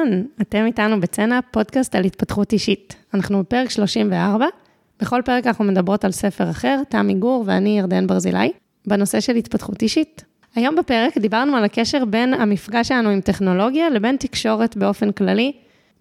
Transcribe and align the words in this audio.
אהלן, 0.00 0.22
אתם 0.40 0.66
איתנו 0.66 1.00
בצנע, 1.00 1.40
פודקאסט 1.50 1.94
על 1.94 2.04
התפתחות 2.04 2.52
אישית. 2.52 2.96
אנחנו 3.14 3.40
בפרק 3.40 3.70
34, 3.70 4.46
בכל 5.00 5.22
פרק 5.24 5.46
אנחנו 5.46 5.64
מדברות 5.64 6.04
על 6.04 6.12
ספר 6.12 6.50
אחר, 6.50 6.82
תמי 6.88 7.14
גור 7.14 7.44
ואני 7.46 7.78
ירדן 7.78 8.06
ברזילי, 8.06 8.52
בנושא 8.86 9.20
של 9.20 9.36
התפתחות 9.36 9.82
אישית. 9.82 10.24
היום 10.54 10.76
בפרק 10.76 11.18
דיברנו 11.18 11.56
על 11.56 11.64
הקשר 11.64 12.04
בין 12.04 12.34
המפגש 12.34 12.88
שלנו 12.88 13.08
עם 13.08 13.20
טכנולוגיה 13.20 13.90
לבין 13.90 14.16
תקשורת 14.16 14.76
באופן 14.76 15.12
כללי. 15.12 15.52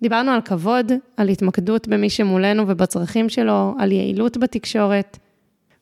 דיברנו 0.02 0.32
על 0.32 0.42
כבוד, 0.42 0.92
על 1.18 1.30
התמקדות 1.30 1.88
במי 1.88 2.10
שמולנו 2.10 2.64
ובצרכים 2.68 3.30
שלו, 3.30 3.76
על 3.80 3.92
יעילות 3.92 4.38
בתקשורת, 4.38 5.18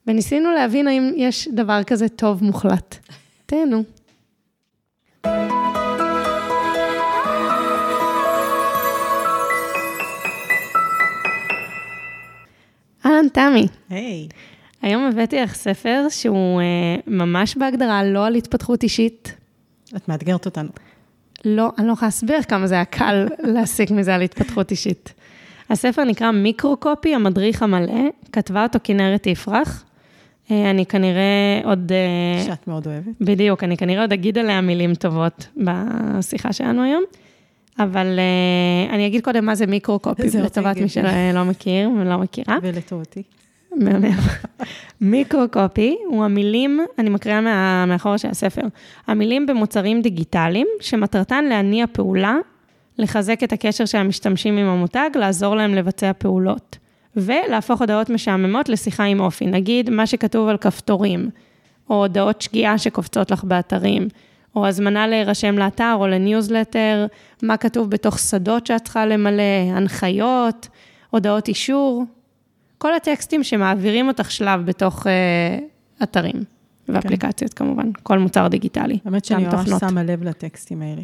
וניסינו 0.06 0.50
להבין 0.50 0.88
האם 0.88 1.12
יש 1.16 1.48
דבר 1.48 1.82
כזה 1.82 2.08
טוב 2.08 2.44
מוחלט. 2.44 2.96
תהנו. 3.46 3.97
אהלן, 13.06 13.28
תמי. 13.28 13.66
היי. 13.90 14.28
Hey. 14.30 14.34
היום 14.82 15.04
הבאתי 15.04 15.40
לך 15.40 15.54
ספר 15.54 16.06
שהוא 16.08 16.60
uh, 16.60 17.10
ממש 17.10 17.56
בהגדרה 17.56 18.04
לא 18.04 18.26
על 18.26 18.34
התפתחות 18.34 18.82
אישית. 18.82 19.34
את 19.96 20.08
מאתגרת 20.08 20.46
אותנו. 20.46 20.68
לא, 21.44 21.72
אני 21.78 21.86
לא 21.86 21.92
יכולה 21.92 22.06
להסביר 22.06 22.42
כמה 22.42 22.66
זה 22.66 22.74
היה 22.74 22.84
קל 22.84 23.26
להסיק 23.54 23.90
מזה 23.90 24.14
על 24.14 24.22
התפתחות 24.22 24.70
אישית. 24.70 25.14
הספר 25.70 26.04
נקרא 26.04 26.30
מיקרו-קופי, 26.30 27.14
המדריך 27.14 27.62
המלא, 27.62 28.08
כתבה 28.32 28.62
אותו 28.62 28.78
כנרת 28.84 29.26
יפרח. 29.26 29.84
Uh, 30.46 30.52
אני 30.70 30.86
כנראה 30.86 31.60
עוד... 31.64 31.92
Uh, 32.42 32.46
שאת 32.46 32.68
מאוד 32.68 32.86
אוהבת. 32.86 33.14
בדיוק, 33.20 33.64
אני 33.64 33.76
כנראה 33.76 34.02
עוד 34.02 34.12
אגיד 34.12 34.38
עליה 34.38 34.60
מילים 34.60 34.94
טובות 34.94 35.46
בשיחה 35.56 36.52
שלנו 36.52 36.82
היום. 36.82 37.04
אבל 37.78 38.18
uh, 38.18 38.94
אני 38.94 39.06
אגיד 39.06 39.24
קודם 39.24 39.46
מה 39.46 39.54
זה 39.54 39.66
מיקרו-קופי, 39.66 40.22
לטובת 40.44 40.76
מי 40.76 40.88
שלא 40.88 41.44
מכיר 41.44 41.90
ולא 42.00 42.18
מכירה. 42.18 42.58
ולטובתי. 42.62 43.22
מיקרו-קופי 45.00 45.96
הוא 46.06 46.24
המילים, 46.24 46.80
אני 46.98 47.10
מקריאה 47.10 47.40
מה, 47.40 47.86
מאחורה 47.86 48.18
של 48.18 48.28
הספר, 48.28 48.62
המילים 49.06 49.46
במוצרים 49.46 50.02
דיגיטליים, 50.02 50.66
שמטרתן 50.80 51.44
להניע 51.44 51.86
פעולה, 51.92 52.36
לחזק 52.98 53.44
את 53.44 53.52
הקשר 53.52 53.84
של 53.84 53.98
המשתמשים 53.98 54.56
עם 54.56 54.66
המותג, 54.66 55.10
לעזור 55.14 55.56
להם 55.56 55.74
לבצע 55.74 56.12
פעולות, 56.18 56.78
ולהפוך 57.16 57.80
הודעות 57.80 58.10
משעממות 58.10 58.68
לשיחה 58.68 59.04
עם 59.04 59.20
אופי. 59.20 59.46
נגיד, 59.46 59.90
מה 59.90 60.06
שכתוב 60.06 60.48
על 60.48 60.56
כפתורים, 60.56 61.30
או 61.90 61.94
הודעות 61.94 62.42
שגיאה 62.42 62.78
שקופצות 62.78 63.30
לך 63.30 63.44
באתרים, 63.44 64.08
או 64.58 64.66
הזמנה 64.66 65.06
להירשם 65.06 65.58
לאתר 65.58 65.96
או 65.98 66.06
לניוזלטר, 66.06 67.06
מה 67.42 67.56
כתוב 67.56 67.90
בתוך 67.90 68.18
שדות 68.18 68.66
שאת 68.66 68.84
צריכה 68.84 69.06
למלא, 69.06 69.42
הנחיות, 69.72 70.68
הודעות 71.10 71.48
אישור, 71.48 72.04
כל 72.78 72.94
הטקסטים 72.94 73.44
שמעבירים 73.44 74.08
אותך 74.08 74.30
שלב 74.30 74.66
בתוך 74.66 75.06
uh, 75.06 75.10
אתרים 76.02 76.44
ואפליקציות 76.88 77.54
כן. 77.54 77.64
כמובן, 77.64 77.90
כל 78.02 78.18
מוצר 78.18 78.48
דיגיטלי. 78.48 78.98
האמת 79.04 79.24
שאני 79.24 79.46
ממש. 79.46 79.70
שמה 79.80 80.02
לב 80.02 80.22
לטקסטים 80.22 80.82
האלה. 80.82 81.02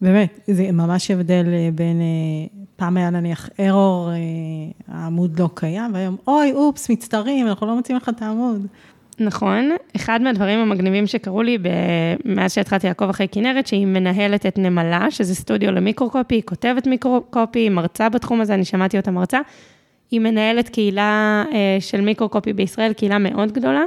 באמת, 0.00 0.40
זה 0.46 0.72
ממש 0.72 1.10
הבדל 1.10 1.44
אה, 1.52 1.68
בין, 1.74 2.00
uh, 2.00 2.56
פעם 2.76 2.96
היה 2.96 3.10
נניח 3.10 3.48
ארור, 3.60 4.10
uh, 4.10 4.82
העמוד 4.88 5.40
לא 5.40 5.50
קיים, 5.54 5.94
והיום, 5.94 6.16
אוי, 6.26 6.52
אופס, 6.52 6.90
מצטערים, 6.90 7.46
אנחנו 7.46 7.66
לא 7.66 7.76
מוצאים 7.76 7.96
לך 7.96 8.08
את 8.08 8.22
העמוד. 8.22 8.66
נכון, 9.20 9.70
אחד 9.96 10.22
מהדברים 10.22 10.58
המגניבים 10.58 11.06
שקרו 11.06 11.42
לי 11.42 11.58
מאז 12.24 12.54
שהתחלתי 12.54 12.86
לעקוב 12.86 13.10
אחרי 13.10 13.28
כנרת, 13.32 13.66
שהיא 13.66 13.86
מנהלת 13.86 14.46
את 14.46 14.58
נמלה, 14.58 15.10
שזה 15.10 15.34
סטודיו 15.34 15.72
למיקרו-קופי, 15.72 16.34
היא 16.34 16.42
כותבת 16.42 16.86
מיקרו-קופי, 16.86 17.58
היא 17.58 17.70
מרצה 17.70 18.08
בתחום 18.08 18.40
הזה, 18.40 18.54
אני 18.54 18.64
שמעתי 18.64 18.96
אותה 18.96 19.10
מרצה. 19.10 19.40
היא 20.10 20.20
מנהלת 20.20 20.68
קהילה 20.68 21.44
אה, 21.52 21.76
של 21.80 22.00
מיקרו-קופי 22.00 22.52
בישראל, 22.52 22.92
קהילה 22.92 23.18
מאוד 23.18 23.52
גדולה, 23.52 23.82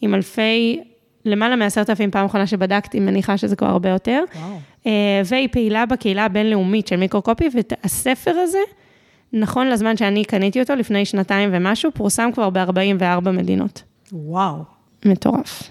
עם 0.00 0.14
אלפי, 0.14 0.80
למעלה 1.24 1.56
מעשרת 1.56 1.90
אלפים 1.90 2.10
פעם 2.10 2.26
אחרונה 2.26 2.46
שבדקתי, 2.46 3.00
מניחה 3.00 3.36
שזה 3.36 3.56
כבר 3.56 3.66
הרבה 3.66 3.88
יותר. 3.88 4.24
וואו. 4.34 4.58
אה, 4.86 5.22
והיא 5.24 5.48
פעילה 5.52 5.86
בקהילה 5.86 6.24
הבינלאומית 6.24 6.86
של 6.86 6.96
מיקרו-קופי, 6.96 7.48
והספר 7.54 8.30
הזה, 8.30 8.58
נכון 9.32 9.68
לזמן 9.68 9.96
שאני 9.96 10.24
קניתי 10.24 10.60
אותו, 10.60 10.74
לפני 10.74 11.04
שנתיים 11.04 11.50
ומשהו, 11.52 11.90
פורסם 11.92 12.30
כבר 12.34 12.50
ב-44 12.50 13.30
מדינות. 13.30 13.82
וואו. 14.12 14.64
מטורף. 15.04 15.62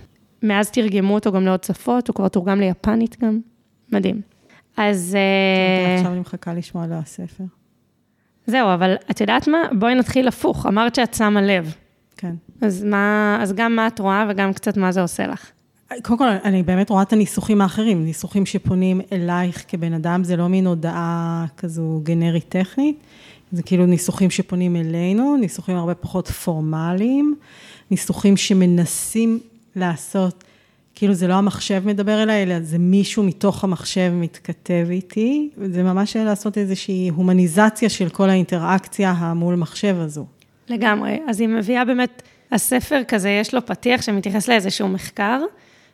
מאז 0.44 0.72
תרגמו 0.72 1.14
אותו 1.14 1.32
גם 1.32 1.46
לעוד 1.46 1.64
שפות, 1.64 2.08
הוא 2.08 2.16
כבר 2.16 2.28
תורגם 2.28 2.60
ליפנית 2.60 3.18
גם. 3.24 3.40
מדהים. 3.92 4.22
אז... 4.78 5.18
עכשיו 5.98 6.12
אני 6.12 6.20
מחכה 6.20 6.54
לשמוע 6.54 6.84
על 6.84 6.94
הספר. 6.94 7.44
זהו, 8.48 8.74
אבל 8.74 8.96
את 9.12 9.22
יודעת 9.22 9.48
מה? 9.48 9.58
בואי 9.80 9.96
נתחיל 9.96 10.28
הפוך. 10.28 10.66
אמרת 10.66 10.96
שאת 10.96 11.14
שמה 11.14 11.42
לב. 11.42 11.76
כן. 12.18 12.36
אז, 12.62 12.84
מה, 12.84 13.38
אז 13.42 13.54
גם 13.54 13.76
מה 13.76 13.88
את 13.88 14.00
רואה 14.00 14.26
וגם 14.30 14.54
קצת 14.54 14.78
מה 14.78 14.92
זה 14.92 15.02
עושה 15.02 15.28
לך. 15.28 15.52
קודם 16.04 16.18
כל, 16.18 16.28
אני 16.28 16.64
באמת 16.64 16.90
רואה 16.90 17.02
את 17.02 17.14
הניסוחים 17.14 17.62
האחרים, 17.62 18.06
ניסוחים 18.06 18.46
שפונים 18.46 19.02
אלייך 19.12 19.66
כבן 19.68 19.94
אדם, 19.94 20.24
זה 20.24 20.36
לא 20.36 20.48
מין 20.48 20.68
הודעה 20.68 21.46
כזו 21.58 22.00
גנרית 22.04 22.50
טכנית, 22.50 23.00
זה 23.52 23.64
כאילו 23.64 23.86
ניסוחים 23.86 24.30
שפונים 24.30 24.76
אלינו, 24.76 25.38
ניסוחים 25.38 25.78
הרבה 25.78 25.96
פחות 25.96 26.28
פורמליים, 26.28 27.36
ניסוחים 27.92 28.38
שמנסים 28.38 29.40
לעשות 29.76 30.44
כאילו 30.96 31.14
זה 31.14 31.28
לא 31.28 31.34
המחשב 31.34 31.82
מדבר 31.86 32.24
אליי, 32.24 32.44
אלא 32.44 32.60
זה 32.60 32.78
מישהו 32.78 33.24
מתוך 33.24 33.64
המחשב 33.64 34.12
מתכתב 34.14 34.88
איתי, 34.90 35.50
זה 35.72 35.84
ממש 35.84 36.16
לעשות 36.16 36.58
איזושהי 36.58 37.10
הומניזציה 37.16 37.90
של 37.90 38.10
כל 38.10 38.30
האינטראקציה 38.30 39.12
המול 39.12 39.56
מחשב 39.56 39.96
הזו. 40.00 40.26
לגמרי, 40.70 41.20
אז 41.28 41.40
היא 41.40 41.50
מביאה 41.50 41.86
באמת, 41.86 42.22
הספר 42.52 43.02
כזה, 43.08 43.30
יש 43.30 43.54
לו 43.54 43.66
פתיח 43.66 44.02
שמתייחס 44.02 44.48
לאיזשהו 44.48 44.88
מחקר, 44.88 45.42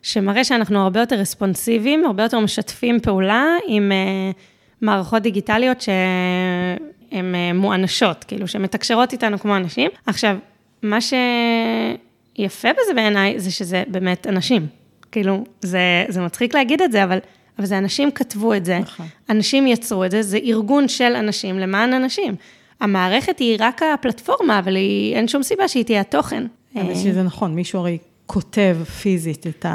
שמראה 0.01 0.44
שאנחנו 0.44 0.80
הרבה 0.80 1.00
יותר 1.00 1.16
רספונסיביים, 1.16 2.06
הרבה 2.06 2.24
יותר 2.24 2.40
משתפים 2.40 3.00
פעולה 3.00 3.46
עם 3.68 3.91
uh, 3.91 4.35
מערכות 4.81 5.22
דיגיטליות 5.22 5.81
שהן 5.81 6.78
uh, 7.12 7.53
מואנשות, 7.53 8.24
כאילו, 8.24 8.47
שמתקשרות 8.47 9.13
איתנו 9.13 9.40
כמו 9.40 9.57
אנשים. 9.57 9.90
עכשיו, 10.06 10.38
מה 10.84 10.97
שיפה 11.02 12.69
בזה 12.74 12.94
בעיניי, 12.96 13.40
זה 13.40 13.52
שזה 13.52 13.84
באמת 13.88 14.28
אנשים. 14.28 14.68
כאילו, 15.12 15.44
זה, 15.62 16.06
זה 16.09 16.22
מצחיק 16.22 16.56
להגיד 16.56 16.81
את 16.81 16.92
זה, 16.92 17.03
אבל, 17.03 17.18
אבל 17.59 17.66
זה 17.66 17.78
אנשים 17.78 18.12
כתבו 18.12 18.53
את 18.53 18.66
זה, 18.66 18.80
נכון. 18.80 19.06
אנשים 19.30 19.68
יצרו 19.68 20.06
את 20.06 20.12
זה, 20.12 20.22
זה 20.22 20.38
ארגון 20.38 20.88
של 20.88 21.16
אנשים 21.16 21.59
למען 21.59 21.94
אנשים. 21.94 22.36
המערכת 22.80 23.40
היא 23.40 23.58
רק 23.59 23.81
הפלטפורמה, 23.84 24.59
אבל 24.59 24.75
היא, 24.75 25.16
אין 25.16 25.28
שום 25.28 25.44
סיבה 25.44 25.68
שהיא 25.68 25.86
תהיה 25.86 26.02
התוכן. 26.02 26.44
האמת 26.75 26.96
שזה 26.96 27.24
נכון, 27.24 27.56
מישהו 27.56 27.80
הרי 27.80 27.98
כותב 28.25 28.78
פיזית 29.02 29.48
את 29.48 29.66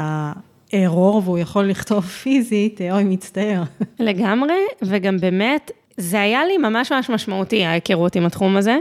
הארור, 0.73 1.21
והוא 1.25 1.37
יכול 1.37 1.65
לכתוב 1.65 2.03
פיזית, 2.05 2.81
אוי, 2.91 3.03
מצטער. 3.03 3.63
לגמרי, 3.99 4.57
וגם 4.81 5.17
באמת, 5.17 5.71
זה 5.97 6.21
היה 6.21 6.45
לי 6.45 6.57
ממש 6.57 6.91
ממש 6.91 7.09
משמעותי, 7.09 7.63
ההיכרות 7.63 8.15
עם 8.15 8.25
התחום 8.25 8.57
הזה. 8.57 8.77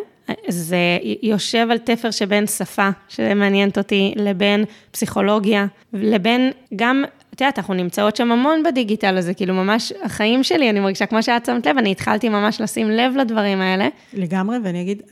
זה 0.48 0.76
יושב 1.22 1.68
על 1.70 1.78
תפר 1.78 2.10
שבין 2.10 2.46
שפה, 2.46 2.88
שמעניינת 3.08 3.78
אותי, 3.78 4.14
לבין 4.16 4.64
פסיכולוגיה, 4.90 5.66
לבין 5.92 6.50
גם, 6.76 7.04
את 7.34 7.40
יודעת, 7.40 7.58
אנחנו 7.58 7.74
נמצאות 7.74 8.16
שם 8.16 8.32
המון 8.32 8.62
בדיגיטל 8.62 9.16
הזה, 9.16 9.34
כאילו 9.34 9.54
ממש 9.54 9.92
החיים 10.02 10.42
שלי, 10.42 10.70
אני 10.70 10.80
מרגישה 10.80 11.06
כמו 11.06 11.22
שאת 11.22 11.46
שמת 11.46 11.66
לב, 11.66 11.78
אני 11.78 11.90
התחלתי 11.90 12.28
ממש 12.28 12.60
לשים 12.60 12.90
לב 12.90 13.16
לדברים 13.16 13.60
האלה. 13.60 13.88
לגמרי, 14.12 14.56
ואני 14.64 14.82
אגיד, 14.82 15.02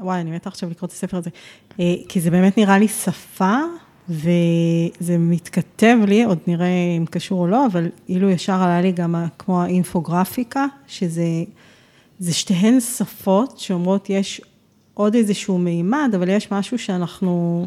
וואי, 0.00 0.20
אני 0.20 0.30
מתה 0.30 0.48
עכשיו 0.48 0.70
לקרוא 0.70 0.86
את 0.86 0.92
הספר 0.92 1.16
הזה, 1.16 1.30
אה, 1.80 1.84
כי 2.08 2.20
זה 2.20 2.30
באמת 2.30 2.58
נראה 2.58 2.78
לי 2.78 2.88
שפה, 2.88 3.56
וזה 4.08 5.18
מתכתב 5.18 5.96
לי, 6.06 6.24
עוד 6.24 6.38
נראה 6.46 6.96
אם 6.98 7.04
קשור 7.10 7.40
או 7.40 7.46
לא, 7.46 7.66
אבל 7.66 7.88
אילו 8.08 8.30
ישר 8.30 8.62
עלה 8.62 8.80
לי 8.80 8.92
גם 8.92 9.14
כמו 9.38 9.62
האינפוגרפיקה, 9.62 10.66
שזה... 10.86 11.22
זה 12.24 12.32
שתיהן 12.32 12.80
שפות 12.80 13.58
שאומרות 13.58 14.10
יש 14.10 14.40
עוד 14.94 15.14
איזשהו 15.14 15.58
מימד, 15.58 16.12
אבל 16.16 16.28
יש 16.28 16.50
משהו 16.50 16.78
שאנחנו 16.78 17.66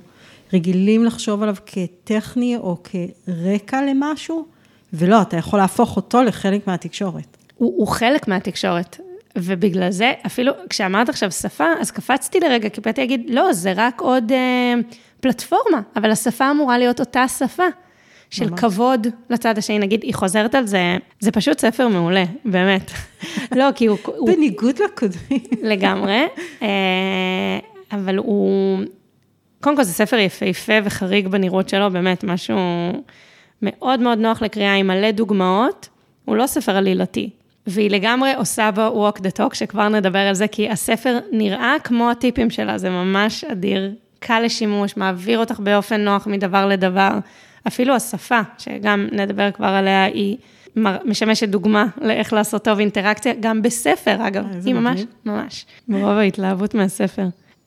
רגילים 0.54 1.06
לחשוב 1.06 1.44
עליו 1.44 1.56
כטכני 1.66 2.58
או 2.58 2.78
כרקע 2.84 3.82
למשהו, 3.82 4.46
ולא, 4.94 5.22
אתה 5.22 5.38
יכול 5.38 5.60
להפוך 5.60 5.96
אותו 5.96 6.24
לחלק 6.24 6.68
מהתקשורת. 6.68 7.38
הוא, 7.56 7.74
הוא 7.78 7.88
חלק 7.88 8.28
מהתקשורת, 8.28 9.00
ובגלל 9.38 9.92
זה, 9.92 10.12
אפילו 10.26 10.54
כשאמרת 10.70 11.10
עכשיו 11.10 11.32
שפה, 11.32 11.68
אז 11.80 11.92
קפצתי 11.92 12.40
לרגע, 12.40 12.70
כי 12.70 12.82
באתי 12.82 13.02
להגיד, 13.02 13.30
לא, 13.30 13.54
זה 13.54 13.74
רק 13.76 14.02
עוד 14.02 14.32
אה, 14.32 14.74
פלטפורמה, 15.20 15.82
אבל 15.96 16.12
השפה 16.12 16.52
אמורה 16.52 16.78
להיות 16.78 17.00
אותה 17.00 17.28
שפה. 17.28 17.68
של 18.30 18.50
ממש. 18.50 18.60
כבוד 18.60 19.08
לצד 19.30 19.58
השני, 19.58 19.80
נגיד, 19.80 20.04
היא 20.04 20.14
חוזרת 20.14 20.56
על 20.56 20.68
זה, 20.68 20.98
זה 21.20 21.32
פשוט 21.32 21.60
ספר 21.60 21.88
מעולה, 21.88 22.24
באמת. 22.46 22.92
לא, 23.56 23.66
כי 23.76 23.86
הוא... 23.86 23.98
בניגוד 24.26 24.76
לקודמים. 24.86 25.40
לגמרי, 25.62 26.26
אה, 26.62 26.68
אבל 27.92 28.18
הוא... 28.18 28.80
קודם 29.62 29.76
כל 29.76 29.84
זה 29.84 29.94
ספר 29.94 30.18
יפהפה 30.18 30.74
וחריג 30.84 31.28
בנראות 31.28 31.70
שלו, 31.70 31.92
באמת, 31.92 32.24
משהו 32.24 32.58
מאוד 33.62 34.00
מאוד 34.00 34.18
נוח 34.18 34.42
לקריאה 34.42 34.74
עם 34.74 34.88
מלא 34.88 35.12
דוגמאות. 35.12 35.90
הוא 36.26 36.36
לא 36.36 36.48
ספר 36.48 36.78
עלילתי, 36.78 37.30
והיא 37.68 37.92
לגמרי 37.92 38.34
עושה 38.34 38.72
בו 38.72 39.10
walk 39.10 39.20
the 39.20 39.40
talk, 39.40 39.56
שכבר 39.56 39.90
נדבר 39.90 40.20
על 40.20 40.36
זה, 40.36 40.48
כי 40.48 40.70
הספר 40.70 41.18
נראה 41.32 41.76
כמו 41.84 42.12
הטיפים 42.12 42.50
שלה, 42.50 42.78
זה 42.78 42.90
ממש 42.90 43.44
אדיר, 43.44 43.92
קל 44.20 44.40
לשימוש, 44.40 44.98
מעביר 44.98 45.40
אותך 45.40 45.60
באופן 45.60 46.02
נוח 46.02 46.28
מדבר 46.28 46.66
לדבר. 46.66 47.10
אפילו 47.68 47.96
השפה, 47.96 48.40
שגם 48.58 49.08
נדבר 49.12 49.52
כבר 49.52 49.68
עליה, 49.68 50.04
היא 50.04 50.38
משמשת 51.06 51.50
דוגמה 51.50 51.86
לאיך 52.02 52.34
לעשות 52.34 52.64
טוב 52.64 52.80
אינטראקציה, 52.80 53.34
גם 53.40 53.62
בספר, 53.62 54.28
אגב. 54.28 54.46
היא 54.66 54.74
ממש, 54.74 55.02
ממש, 55.26 55.66
מרוב 55.88 56.18
ההתלהבות 56.18 56.74
מהספר. 56.74 57.26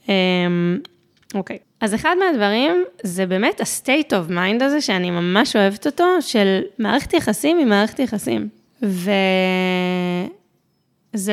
אמ, 0.08 0.78
אוקיי. 1.34 1.58
אז 1.80 1.94
אחד 1.94 2.16
מהדברים 2.18 2.84
זה 3.02 3.26
באמת 3.26 3.60
ה-state 3.60 4.10
of 4.10 4.30
mind 4.30 4.64
הזה, 4.64 4.80
שאני 4.80 5.10
ממש 5.10 5.56
אוהבת 5.56 5.86
אותו, 5.86 6.04
של 6.20 6.60
מערכת 6.78 7.12
יחסים 7.14 7.58
עם 7.58 7.68
מערכת 7.68 7.98
יחסים. 7.98 8.48
וזה 8.82 9.04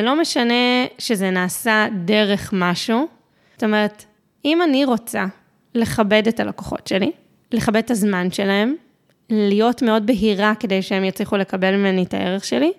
לא 0.02 0.22
משנה 0.22 0.86
שזה 0.98 1.30
נעשה 1.30 1.88
דרך 2.06 2.50
משהו. 2.54 3.08
זאת 3.54 3.64
אומרת, 3.64 4.06
אם 4.46 4.62
אני 4.62 4.86
רוצה 4.86 5.26
לכבד 5.76 6.28
את 6.28 6.40
הלקוחות 6.40 6.88
שלי, 6.88 7.12
לכבד 7.52 7.78
את 7.78 7.92
הזמן 7.92 8.32
שלהם, 8.32 8.76
להיות 9.30 9.82
מאוד 9.82 10.06
בהירה 10.06 10.54
כדי 10.60 10.82
שהם 10.82 11.04
יצליחו 11.04 11.38
לקבל 11.38 11.76
ממני 11.76 12.04
את 12.04 12.14
הערך 12.14 12.46
שלי, 12.46 12.72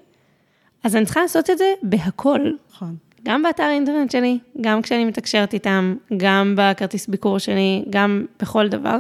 אז 0.85 0.97
אני 0.97 1.05
צריכה 1.05 1.21
לעשות 1.21 1.51
את 1.51 1.59
זה 1.59 1.73
בהכל. 1.83 2.41
נכון. 2.71 2.97
גם 3.25 3.43
באתר 3.43 3.63
האינטרנט 3.63 4.11
שלי, 4.11 4.39
גם 4.61 4.83
כשאני 4.83 5.05
מתקשרת 5.05 5.55
איתם, 5.55 5.95
גם 6.17 6.55
בכרטיס 6.57 7.07
ביקור 7.07 7.39
שלי, 7.39 7.85
גם 7.91 8.27
בכל 8.41 8.69
דבר. 8.69 8.97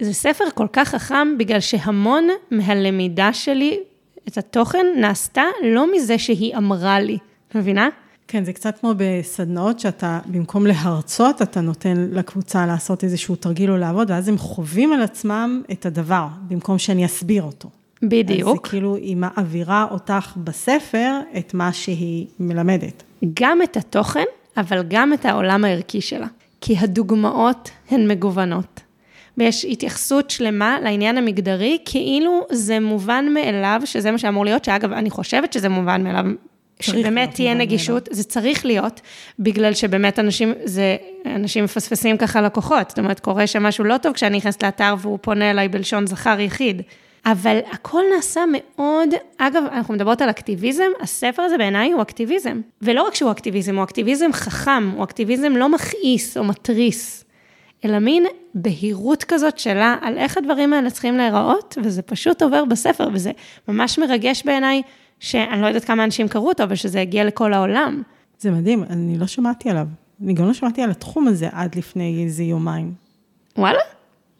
זה 0.00 0.12
ספר 0.12 0.44
כל 0.54 0.66
כך 0.72 0.88
חכם 0.88 1.38
בגלל 1.38 1.60
שהמון 1.60 2.28
מהלמידה 2.50 3.32
שלי, 3.32 3.78
את 4.28 4.38
התוכן, 4.38 4.86
נעשתה 4.96 5.42
לא 5.62 5.94
מזה 5.94 6.18
שהיא 6.18 6.56
אמרה 6.56 7.00
לי, 7.00 7.18
מבינה? 7.54 7.88
כן, 8.28 8.44
זה 8.44 8.52
קצת 8.52 8.78
כמו 8.78 8.92
בסדנאות 8.96 9.80
שאתה, 9.80 10.20
במקום 10.26 10.66
להרצות, 10.66 11.42
אתה 11.42 11.60
נותן 11.60 12.08
לקבוצה 12.12 12.66
לעשות 12.66 13.04
איזשהו 13.04 13.36
תרגיל 13.36 13.70
או 13.70 13.76
לעבוד, 13.76 14.10
ואז 14.10 14.28
הם 14.28 14.38
חווים 14.38 14.92
על 14.92 15.02
עצמם 15.02 15.62
את 15.72 15.86
הדבר, 15.86 16.26
במקום 16.48 16.78
שאני 16.78 17.06
אסביר 17.06 17.42
אותו. 17.42 17.68
בדיוק. 18.02 18.48
אז 18.48 18.54
זה 18.54 18.68
כאילו, 18.68 18.96
היא 18.96 19.16
מעבירה 19.16 19.86
אותך 19.90 20.32
בספר 20.36 21.20
את 21.38 21.54
מה 21.54 21.72
שהיא 21.72 22.26
מלמדת. 22.40 23.02
גם 23.34 23.62
את 23.62 23.76
התוכן, 23.76 24.24
אבל 24.56 24.82
גם 24.88 25.12
את 25.12 25.24
העולם 25.24 25.64
הערכי 25.64 26.00
שלה. 26.00 26.26
כי 26.60 26.78
הדוגמאות 26.78 27.70
הן 27.90 28.08
מגוונות. 28.08 28.80
ויש 29.38 29.64
התייחסות 29.64 30.30
שלמה 30.30 30.80
לעניין 30.82 31.18
המגדרי, 31.18 31.78
כאילו 31.84 32.46
זה 32.52 32.80
מובן 32.80 33.24
מאליו, 33.34 33.80
שזה 33.84 34.10
מה 34.10 34.18
שאמור 34.18 34.44
להיות, 34.44 34.64
שאגב, 34.64 34.92
אני 34.92 35.10
חושבת 35.10 35.52
שזה 35.52 35.68
מובן 35.68 36.04
מאליו, 36.04 36.24
שבאמת 36.80 37.34
תהיה 37.34 37.54
נגישות, 37.54 38.08
זה 38.12 38.24
צריך 38.24 38.66
להיות, 38.66 39.00
בגלל 39.38 39.74
שבאמת 39.74 40.18
אנשים, 40.18 40.52
זה, 40.64 40.96
אנשים 41.26 41.64
מפספסים 41.64 42.16
ככה 42.16 42.40
לקוחות, 42.40 42.88
זאת 42.88 42.98
אומרת, 42.98 43.20
קורה 43.20 43.46
שם 43.46 43.62
משהו 43.62 43.84
לא 43.84 43.96
טוב 43.98 44.12
כשאני 44.12 44.36
נכנסת 44.36 44.62
לאתר 44.62 44.94
והוא 44.98 45.18
פונה 45.22 45.50
אליי 45.50 45.68
בלשון 45.68 46.06
זכר 46.06 46.40
יחיד. 46.40 46.82
אבל 47.26 47.58
הכל 47.70 48.02
נעשה 48.16 48.44
מאוד, 48.52 49.08
אגב, 49.38 49.62
אנחנו 49.72 49.94
מדברות 49.94 50.22
על 50.22 50.30
אקטיביזם, 50.30 50.88
הספר 51.00 51.42
הזה 51.42 51.58
בעיניי 51.58 51.92
הוא 51.92 52.02
אקטיביזם. 52.02 52.60
ולא 52.82 53.02
רק 53.02 53.14
שהוא 53.14 53.30
אקטיביזם, 53.30 53.76
הוא 53.76 53.84
אקטיביזם 53.84 54.32
חכם, 54.32 54.90
הוא 54.96 55.04
אקטיביזם 55.04 55.52
לא 55.56 55.68
מכעיס 55.68 56.36
או 56.36 56.44
מתריס, 56.44 57.24
אלא 57.84 57.98
מין 57.98 58.26
בהירות 58.54 59.24
כזאת 59.24 59.58
שלה 59.58 59.96
על 60.00 60.18
איך 60.18 60.38
הדברים 60.38 60.72
האלה 60.72 60.90
צריכים 60.90 61.16
להיראות, 61.16 61.78
וזה 61.82 62.02
פשוט 62.02 62.42
עובר 62.42 62.64
בספר, 62.64 63.08
וזה 63.12 63.30
ממש 63.68 63.98
מרגש 63.98 64.42
בעיניי, 64.44 64.82
שאני 65.20 65.62
לא 65.62 65.66
יודעת 65.66 65.84
כמה 65.84 66.04
אנשים 66.04 66.28
קראו 66.28 66.48
אותו, 66.48 66.62
אבל 66.62 66.74
שזה 66.74 67.00
הגיע 67.00 67.24
לכל 67.24 67.52
העולם. 67.52 68.02
זה 68.38 68.50
מדהים, 68.50 68.84
אני 68.90 69.18
לא 69.18 69.26
שמעתי 69.26 69.70
עליו. 69.70 69.86
אני 70.24 70.32
גם 70.32 70.46
לא 70.46 70.52
שמעתי 70.52 70.82
על 70.82 70.90
התחום 70.90 71.28
הזה 71.28 71.48
עד 71.52 71.74
לפני 71.74 72.24
איזה 72.24 72.44
יומיים. 72.44 72.94
וואלה? 73.58 73.78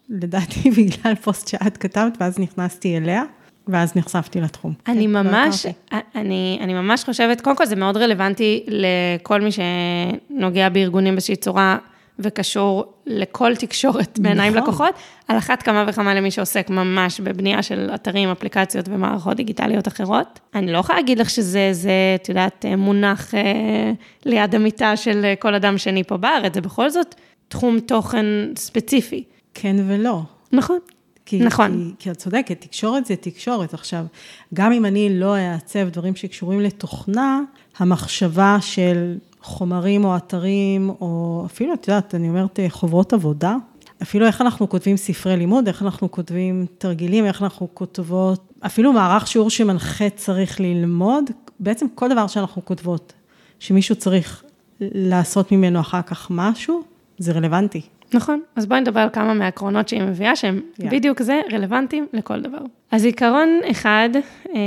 לדעתי 0.09 0.71
בגלל 0.77 1.15
פוסט 1.15 1.47
שאת 1.47 1.77
כתבת, 1.77 2.17
ואז 2.19 2.39
נכנסתי 2.39 2.97
אליה, 2.97 3.23
ואז 3.67 3.95
נחשפתי 3.95 4.41
לתחום. 4.41 4.73
אני 4.87 5.03
כן, 5.05 5.11
ממש, 5.11 5.65
לא 5.65 5.97
אני, 6.15 6.59
אני 6.61 6.73
ממש 6.73 7.03
חושבת, 7.03 7.41
קודם 7.41 7.55
כל 7.55 7.65
זה 7.65 7.75
מאוד 7.75 7.97
רלוונטי 7.97 8.65
לכל 8.67 9.41
מי 9.41 9.49
שנוגע 9.51 10.69
בארגונים 10.69 11.13
באיזושהי 11.13 11.35
צורה. 11.35 11.77
וקשור 12.19 12.93
לכל 13.05 13.55
תקשורת 13.55 14.19
בעיניים 14.19 14.53
נכון. 14.53 14.63
לקוחות, 14.63 14.95
על 15.27 15.37
אחת 15.37 15.63
כמה 15.63 15.85
וכמה 15.87 16.13
למי 16.13 16.31
שעוסק 16.31 16.69
ממש 16.69 17.19
בבנייה 17.19 17.63
של 17.63 17.89
אתרים, 17.95 18.29
אפליקציות 18.29 18.85
ומערכות 18.89 19.37
דיגיטליות 19.37 19.87
אחרות. 19.87 20.39
אני 20.55 20.71
לא 20.71 20.77
יכולה 20.77 20.99
להגיד 20.99 21.19
לך 21.19 21.29
שזה, 21.29 21.69
זה, 21.71 21.91
את 22.15 22.29
יודעת, 22.29 22.65
מונח 22.77 23.35
אה, 23.35 23.91
ליד 24.25 24.55
המיטה 24.55 24.95
של 24.95 25.33
כל 25.39 25.55
אדם 25.55 25.77
שני 25.77 26.03
פה 26.03 26.17
בארץ, 26.17 26.53
זה 26.53 26.61
בכל 26.61 26.89
זאת 26.89 27.15
תחום 27.47 27.79
תוכן 27.79 28.25
ספציפי. 28.55 29.23
כן 29.53 29.75
ולא. 29.87 30.21
נכון. 30.51 30.79
כי, 31.25 31.39
נכון. 31.39 31.93
כי, 31.97 32.03
כי 32.03 32.11
את 32.11 32.17
צודקת, 32.17 32.61
תקשורת 32.61 33.05
זה 33.05 33.15
תקשורת. 33.15 33.73
עכשיו, 33.73 34.05
גם 34.53 34.71
אם 34.71 34.85
אני 34.85 35.19
לא 35.19 35.37
אעצב 35.37 35.89
דברים 35.89 36.15
שקשורים 36.15 36.61
לתוכנה, 36.61 37.41
המחשבה 37.77 38.57
של 38.61 39.17
חומרים 39.41 40.05
או 40.05 40.17
אתרים, 40.17 40.89
או 40.89 41.43
אפילו, 41.45 41.73
את 41.73 41.87
יודעת, 41.87 42.15
אני 42.15 42.29
אומרת, 42.29 42.59
חוברות 42.69 43.13
עבודה, 43.13 43.55
אפילו 44.01 44.25
איך 44.25 44.41
אנחנו 44.41 44.69
כותבים 44.69 44.97
ספרי 44.97 45.37
לימוד, 45.37 45.67
איך 45.67 45.81
אנחנו 45.81 46.11
כותבים 46.11 46.65
תרגילים, 46.77 47.25
איך 47.25 47.41
אנחנו 47.41 47.67
כותבות, 47.73 48.53
אפילו 48.65 48.93
מערך 48.93 49.27
שיעור 49.27 49.49
שמנחה 49.49 50.09
צריך 50.09 50.59
ללמוד, 50.59 51.23
בעצם 51.59 51.85
כל 51.95 52.09
דבר 52.09 52.27
שאנחנו 52.27 52.65
כותבות, 52.65 53.13
שמישהו 53.59 53.95
צריך 53.95 54.43
לעשות 54.79 55.51
ממנו 55.51 55.79
אחר 55.79 56.01
כך 56.01 56.27
משהו, 56.29 56.81
זה 57.17 57.31
רלוונטי. 57.31 57.81
נכון, 58.13 58.41
אז 58.55 58.65
בואי 58.65 58.81
נדבר 58.81 58.99
על 58.99 59.09
כמה 59.13 59.33
מהעקרונות 59.33 59.89
שהיא 59.89 60.01
מביאה, 60.01 60.35
שהם 60.35 60.61
yeah. 60.61 60.85
בדיוק 60.91 61.21
זה, 61.21 61.41
רלוונטיים 61.51 62.07
לכל 62.13 62.41
דבר. 62.41 62.57
אז 62.91 63.05
עיקרון 63.05 63.59
אחד 63.71 64.09
אה, 64.55 64.59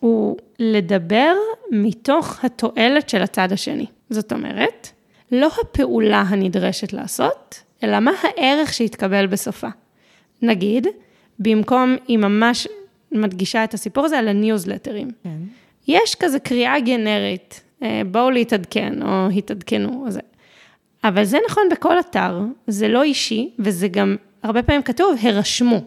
הוא 0.00 0.36
לדבר 0.58 1.34
מתוך 1.70 2.44
התועלת 2.44 3.08
של 3.08 3.22
הצד 3.22 3.52
השני. 3.52 3.86
זאת 4.10 4.32
אומרת, 4.32 4.88
לא 5.32 5.48
הפעולה 5.60 6.20
הנדרשת 6.20 6.92
לעשות, 6.92 7.62
אלא 7.82 8.00
מה 8.00 8.12
הערך 8.22 8.72
שיתקבל 8.72 9.26
בסופה. 9.26 9.68
נגיד, 10.42 10.86
במקום, 11.38 11.96
היא 12.08 12.18
ממש 12.18 12.68
מדגישה 13.12 13.64
את 13.64 13.74
הסיפור 13.74 14.04
הזה 14.04 14.18
על 14.18 14.28
הניוזלטרים. 14.28 15.10
כן. 15.24 15.30
יש 15.88 16.14
כזה 16.14 16.38
קריאה 16.38 16.80
גנרית, 16.80 17.62
אה, 17.82 18.02
בואו 18.10 18.30
להתעדכן, 18.30 19.02
או 19.02 19.28
התעדכנו, 19.28 20.04
או 20.04 20.10
זה. 20.10 20.20
אבל 21.04 21.24
זה 21.24 21.38
נכון 21.50 21.62
בכל 21.70 22.00
אתר, 22.00 22.40
זה 22.66 22.88
לא 22.88 23.02
אישי, 23.02 23.50
וזה 23.58 23.88
גם 23.88 24.16
הרבה 24.42 24.62
פעמים 24.62 24.82
כתוב, 24.82 25.16
הרשמו. 25.22 25.80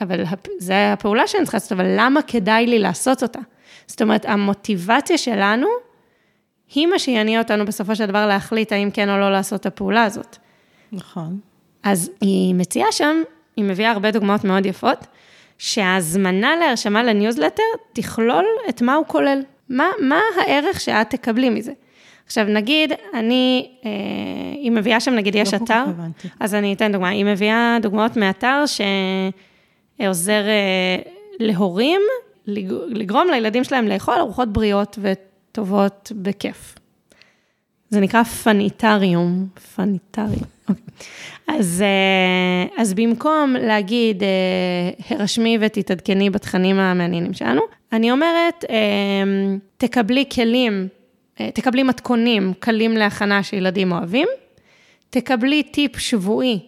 אבל 0.00 0.24
זו 0.58 0.72
הפעולה 0.72 1.26
שאני 1.26 1.42
צריכה 1.42 1.56
לעשות, 1.56 1.72
אבל 1.72 1.86
למה 1.98 2.22
כדאי 2.22 2.66
לי 2.66 2.78
לעשות 2.78 3.22
אותה? 3.22 3.38
זאת 3.86 4.02
אומרת, 4.02 4.24
המוטיבציה 4.24 5.18
שלנו, 5.18 5.66
היא 6.74 6.86
מה 6.86 6.98
שיניע 6.98 7.38
אותנו 7.38 7.64
בסופו 7.64 7.96
של 7.96 8.06
דבר 8.06 8.26
להחליט 8.26 8.72
האם 8.72 8.90
כן 8.90 9.10
או 9.10 9.18
לא 9.18 9.32
לעשות 9.32 9.60
את 9.60 9.66
הפעולה 9.66 10.04
הזאת. 10.04 10.36
נכון. 10.92 11.40
אז 11.82 12.10
היא 12.20 12.54
מציעה 12.54 12.92
שם, 12.92 13.22
היא 13.56 13.64
מביאה 13.64 13.90
הרבה 13.90 14.10
דוגמאות 14.10 14.44
מאוד 14.44 14.66
יפות, 14.66 15.06
שההזמנה 15.58 16.56
להרשמה 16.56 17.02
לניוזלטר 17.02 17.62
תכלול 17.92 18.44
את 18.68 18.82
מה 18.82 18.94
הוא 18.94 19.06
כולל. 19.06 19.42
מה, 19.68 19.84
מה 20.00 20.20
הערך 20.36 20.80
שאת 20.80 21.10
תקבלי 21.10 21.50
מזה? 21.50 21.72
עכשיו, 22.30 22.46
נגיד, 22.48 22.92
אני, 23.14 23.70
אה, 23.84 23.90
היא 24.54 24.70
מביאה 24.70 25.00
שם, 25.00 25.14
נגיד, 25.14 25.34
יש 25.34 25.54
לא 25.54 25.58
אתר, 25.64 25.84
אז 26.40 26.54
אני 26.54 26.72
אתן 26.72 26.92
דוגמה, 26.92 27.08
היא 27.08 27.24
מביאה 27.24 27.78
דוגמאות 27.82 28.16
מאתר 28.16 28.64
שעוזר 29.98 30.42
אה, 30.48 30.96
להורים 31.40 32.00
לגרום 32.46 33.28
לילדים 33.30 33.64
שלהם 33.64 33.88
לאכול 33.88 34.14
ארוחות 34.14 34.52
בריאות 34.52 34.98
וטובות 35.02 36.12
בכיף. 36.16 36.74
זה 37.88 38.00
נקרא 38.00 38.22
פניטריום, 38.22 39.46
פניטריום. 39.74 40.44
אוקיי. 40.68 40.84
אז, 41.48 41.82
אה, 41.82 42.82
אז 42.82 42.94
במקום 42.94 43.56
להגיד, 43.60 44.22
הרשמי 45.10 45.58
ותתעדכני 45.60 46.30
בתכנים 46.30 46.78
המעניינים 46.78 47.32
שלנו, 47.32 47.62
אני 47.92 48.10
אומרת, 48.10 48.64
תקבלי 49.76 50.24
כלים 50.34 50.88
אה, 50.92 50.99
תקבלי 51.54 51.82
מתכונים 51.82 52.52
קלים 52.58 52.96
להכנה 52.96 53.42
שילדים 53.42 53.92
אוהבים, 53.92 54.28
תקבלי 55.10 55.62
טיפ 55.62 55.98
שבועי 55.98 56.58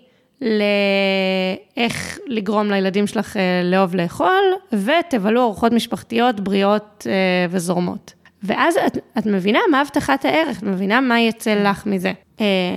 לאיך 1.76 2.18
לגרום 2.26 2.70
לילדים 2.70 3.06
שלך 3.06 3.36
אה, 3.36 3.62
לאהוב 3.64 3.94
לאכול, 3.94 4.42
ותבלו 4.72 5.42
ארוחות 5.42 5.72
משפחתיות 5.72 6.40
בריאות 6.40 7.06
אה, 7.10 7.46
וזורמות. 7.50 8.12
ואז 8.42 8.76
את, 8.86 8.98
את 9.18 9.26
מבינה 9.26 9.58
מה 9.70 9.80
הבטחת 9.80 10.24
הערך, 10.24 10.58
את 10.58 10.62
מבינה 10.62 11.00
מה 11.00 11.20
יצא 11.20 11.54
לך 11.54 11.86
מזה. 11.86 12.12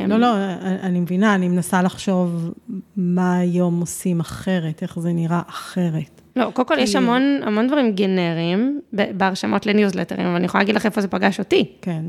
לא, 0.07 0.17
לא, 0.17 0.27
אני 0.61 0.99
מבינה, 0.99 1.35
אני 1.35 1.47
מנסה 1.47 1.81
לחשוב 1.81 2.53
מה 2.97 3.37
היום 3.37 3.79
עושים 3.79 4.19
אחרת, 4.19 4.81
איך 4.81 4.99
זה 4.99 5.13
נראה 5.13 5.41
אחרת. 5.49 6.21
לא, 6.35 6.51
קודם 6.53 6.67
כל 6.67 6.79
יש 6.79 6.95
המון, 6.95 7.39
המון 7.43 7.67
דברים 7.67 7.91
גנריים 7.91 8.79
בהרשמות 8.93 9.65
לניוזלטרים, 9.65 10.27
אבל 10.27 10.35
אני 10.35 10.45
יכולה 10.45 10.61
להגיד 10.61 10.75
לך 10.75 10.85
איפה 10.85 11.01
זה 11.01 11.07
פגש 11.07 11.39
אותי. 11.39 11.65
כן. 11.81 12.03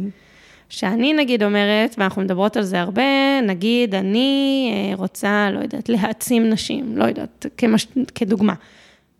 שאני 0.68 1.12
נגיד 1.12 1.42
אומרת, 1.42 1.94
ואנחנו 1.98 2.22
מדברות 2.22 2.56
על 2.56 2.62
זה 2.62 2.80
הרבה, 2.80 3.40
נגיד 3.42 3.94
אני 3.94 4.70
אה, 4.72 4.96
רוצה, 4.96 5.48
לא 5.50 5.60
יודעת, 5.60 5.88
להעצים 5.88 6.50
נשים, 6.50 6.96
לא 6.96 7.04
יודעת, 7.04 7.46
כמש, 7.56 7.86
כדוגמה. 8.14 8.54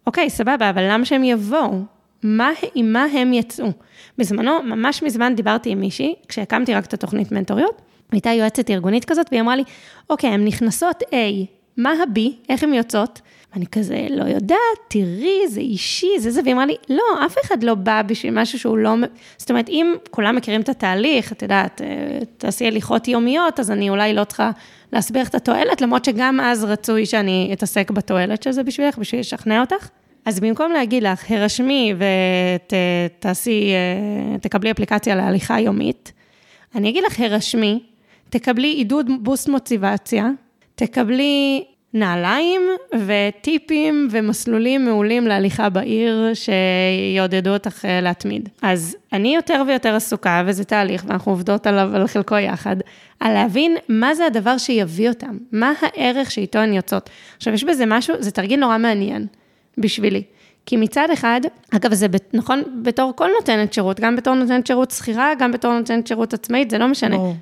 אוקיי, 0.07 0.31
סבבה, 0.31 0.71
אבל 0.71 0.83
למה 0.91 1.05
שהם 1.05 1.25
יבואו? 1.25 1.81
מה, 2.23 2.51
עם 2.75 2.93
מה 2.93 3.05
הם 3.05 3.33
יצאו? 3.33 3.67
בזמנו, 4.19 4.63
ממש 4.63 5.03
מזמן 5.03 5.35
דיברתי 5.35 5.71
עם 5.71 5.81
מישהי, 5.81 6.15
כשהקמתי 6.29 6.75
רק 6.75 6.85
את 6.85 6.95
התוכנית 6.95 7.33
מנטוריות, 7.33 7.83
הייתה 8.13 8.31
יועצת 8.31 8.71
ארגונית 8.71 9.05
כזאת, 9.05 9.27
והיא 9.31 9.41
אמרה 9.41 9.57
לי, 9.57 9.65
אוקיי, 10.11 10.31
הן 10.31 10.45
נכנסות 10.45 11.03
A, 11.03 11.15
מה 11.77 11.91
ה-B, 11.91 12.21
איך 12.49 12.63
הן 12.63 12.75
יוצאות? 12.75 13.21
ואני 13.57 13.67
כזה, 13.67 14.07
לא 14.11 14.25
יודעת, 14.25 14.79
תראי, 14.89 15.49
זה 15.49 15.61
אישי, 15.61 16.11
זה 16.19 16.31
זה, 16.31 16.41
והיא 16.43 16.55
אמרה 16.55 16.67
לי, 16.67 16.75
לא, 16.89 17.27
אף 17.27 17.37
אחד 17.45 17.63
לא 17.63 17.75
בא 17.75 18.03
בשביל 18.03 18.41
משהו 18.41 18.59
שהוא 18.59 18.79
לא... 18.79 18.95
זאת 19.37 19.51
אומרת, 19.51 19.69
אם 19.69 19.95
כולם 20.11 20.37
מכירים 20.37 20.61
את 20.61 20.69
התהליך, 20.69 21.33
את 21.33 21.43
יודעת, 21.43 21.83
אה, 21.83 22.19
תעשי 22.37 22.67
הליכות 22.67 23.09
יומיות, 23.09 23.61
אז 23.61 23.71
אני 23.71 23.91
אולי 23.91 24.15
לא 24.15 24.25
צריכה 24.25 24.51
להסביר 24.93 25.23
את 25.23 25.35
התועלת, 25.35 25.81
למרות 25.81 26.05
שגם 26.05 26.41
אז 26.41 26.65
רצוי 26.65 27.07
שאני 27.07 27.51
אתעסק 27.53 27.91
בתועלת 27.91 28.43
של 28.43 28.53
זה 28.53 28.63
בשבילך, 28.63 28.99
בשביל 28.99 29.21
לשכנע 29.21 29.61
אותך. 29.61 29.89
אז 30.25 30.41
במקום 30.41 30.73
להגיד 30.73 31.03
לך, 31.03 31.31
הרשמי 31.31 31.95
ותעשי, 33.19 33.71
אה, 33.73 34.39
תקבלי 34.39 34.71
אפליקציה 34.71 35.15
להליכה 35.15 35.61
יומית, 35.61 36.13
אני 36.75 36.91
אגיד 36.91 37.05
לך, 37.05 37.21
הרשמי, 37.21 37.83
תקבלי 38.31 38.69
עידוד 38.69 39.11
בוסט 39.21 39.49
מוטיבציה, 39.49 40.31
תקבלי 40.75 41.65
נעליים 41.95 42.63
וטיפים 43.07 44.09
ומסלולים 44.11 44.85
מעולים 44.85 45.27
להליכה 45.27 45.69
בעיר 45.69 46.31
שיעודדו 46.35 47.51
אותך 47.51 47.85
אה, 47.85 48.01
להתמיד. 48.01 48.49
אז 48.63 48.97
אני 49.13 49.35
יותר 49.35 49.63
ויותר 49.67 49.95
עסוקה, 49.95 50.43
וזה 50.47 50.65
תהליך, 50.65 51.05
ואנחנו 51.07 51.33
עובדות 51.33 51.67
עליו, 51.67 51.91
על 51.95 52.07
חלקו 52.07 52.37
יחד, 52.37 52.77
על 53.21 53.33
להבין 53.33 53.77
מה 53.89 54.15
זה 54.15 54.27
הדבר 54.27 54.59
שיביא 54.59 55.09
אותם, 55.09 55.39
מה 55.53 55.73
הערך 55.81 56.31
שאיתו 56.31 56.59
הן 56.59 56.73
יוצאות. 56.73 57.11
עכשיו, 57.37 57.55
יש 57.55 57.65
בזה 57.65 57.85
משהו, 57.87 58.15
זה 58.19 58.31
תרגיל 58.31 58.61
נורא 58.61 58.79
מעניין 58.79 59.27
בשבילי. 59.79 60.23
כי 60.67 60.77
מצד 60.77 61.09
אחד, 61.13 61.41
אגב, 61.71 61.95
זה 61.95 62.07
נכון 62.33 62.63
בתור 62.83 63.13
כל 63.17 63.29
נותנת 63.41 63.73
שירות, 63.73 64.01
גם 64.01 64.17
בתור 64.17 64.35
נותנת 64.35 64.67
שירות 64.67 64.91
שכירה, 64.91 65.33
גם 65.39 65.53
בתור 65.53 65.79
נותנת 65.79 66.07
שירות 66.07 66.35
עצמאית, 66.35 66.71
זה 66.71 66.79
לא 66.79 66.89
משנה. 66.89 67.17
ברור. 67.17 67.35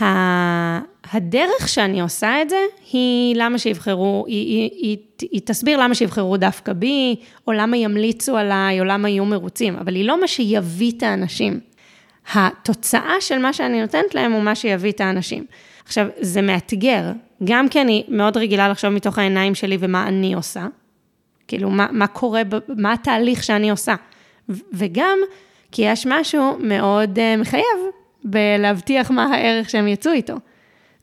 הדרך 0.00 1.68
שאני 1.68 2.00
עושה 2.00 2.42
את 2.42 2.50
זה, 2.50 2.60
היא 2.92 3.36
למה 3.36 3.58
שיבחרו, 3.58 4.24
היא, 4.26 4.46
היא, 4.46 4.70
היא, 4.80 5.28
היא 5.32 5.40
תסביר 5.44 5.80
למה 5.80 5.94
שיבחרו 5.94 6.36
דווקא 6.36 6.72
בי, 6.72 7.16
או 7.46 7.52
למה 7.52 7.76
ימליצו 7.76 8.36
עליי, 8.36 8.80
או 8.80 8.84
למה 8.84 9.08
יהיו 9.08 9.24
מרוצים, 9.24 9.76
אבל 9.76 9.94
היא 9.94 10.04
לא 10.04 10.20
מה 10.20 10.28
שיביא 10.28 10.92
את 10.96 11.02
האנשים. 11.02 11.60
התוצאה 12.34 13.14
של 13.20 13.38
מה 13.38 13.52
שאני 13.52 13.80
נותנת 13.80 14.14
להם 14.14 14.32
הוא 14.32 14.42
מה 14.42 14.54
שיביא 14.54 14.92
את 14.92 15.00
האנשים. 15.00 15.44
עכשיו, 15.84 16.06
זה 16.20 16.42
מאתגר, 16.42 17.12
גם 17.44 17.68
כי 17.68 17.80
אני 17.80 18.04
מאוד 18.08 18.36
רגילה 18.36 18.68
לחשוב 18.68 18.90
מתוך 18.90 19.18
העיניים 19.18 19.54
שלי 19.54 19.76
ומה 19.80 20.08
אני 20.08 20.34
עושה, 20.34 20.66
כאילו, 21.48 21.70
מה, 21.70 21.86
מה 21.90 22.06
קורה, 22.06 22.42
מה 22.76 22.92
התהליך 22.92 23.42
שאני 23.42 23.70
עושה, 23.70 23.94
וגם 24.72 25.18
כי 25.72 25.82
יש 25.82 26.06
משהו 26.06 26.56
מאוד 26.60 27.18
uh, 27.18 27.40
מחייב 27.40 27.64
בלהבטיח 28.24 29.10
מה 29.10 29.24
הערך 29.24 29.70
שהם 29.70 29.88
יצאו 29.88 30.12
איתו. 30.12 30.34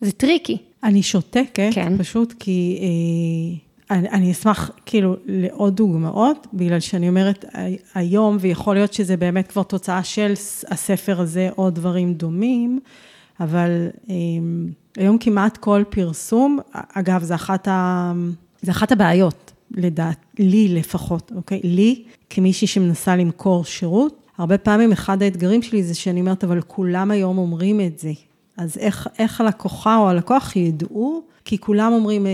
זה 0.02 0.12
טריקי. 0.12 0.58
אני 0.84 1.04
שותקת, 1.04 1.70
כן. 1.74 1.98
פשוט 1.98 2.34
כי 2.40 2.80
אה, 2.82 3.98
אני, 3.98 4.10
אני 4.10 4.32
אשמח 4.32 4.72
כאילו 4.86 5.16
לעוד 5.26 5.76
דוגמאות, 5.76 6.48
בגלל 6.54 6.80
שאני 6.80 7.10
אומרת 7.10 7.46
היום, 7.96 8.38
ויכול 8.40 8.76
להיות 8.76 8.94
שזה 8.94 9.18
באמת 9.18 9.48
כבר 9.48 9.64
תוצאה 9.64 10.04
של 10.04 10.34
הספר 10.68 11.22
הזה 11.22 11.50
או 11.58 11.70
דברים 11.70 12.14
דומים, 12.14 12.80
אבל 13.40 13.88
אה, 14.10 14.16
היום 14.98 15.18
כמעט 15.18 15.58
כל 15.58 15.84
פרסום, 15.90 16.60
אגב, 16.94 17.24
זה 17.24 17.36
אחת, 17.36 17.68
ה, 17.68 18.12
זה 18.62 18.72
אחת 18.72 18.92
הבעיות, 18.92 19.52
לדעת, 19.72 20.18
לי 20.40 20.68
לפחות, 20.68 21.32
אוקיי? 21.36 21.60
לי, 21.64 22.04
כמישהי 22.30 22.68
שמנסה 22.68 23.16
למכור 23.16 23.66
שירות, 23.66 24.21
הרבה 24.42 24.58
פעמים 24.58 24.92
אחד 24.92 25.24
האתגרים 25.24 25.62
שלי 25.62 25.84
זה 25.84 25.96
שאני 25.96 26.22
אומרת, 26.22 26.44
אבל 26.44 26.62
כולם 26.62 27.12
היום 27.12 27.38
אומרים 27.38 27.82
את 27.82 28.00
זה. 28.00 28.12
אז 28.58 28.78
איך, 28.78 29.08
איך 29.20 29.42
הלקוחה 29.42 29.98
או 29.98 30.10
הלקוח 30.10 30.56
ידעו? 30.56 31.24
כי 31.46 31.58
כולם 31.58 31.94
אומרים, 31.94 32.28
אה, 32.28 32.32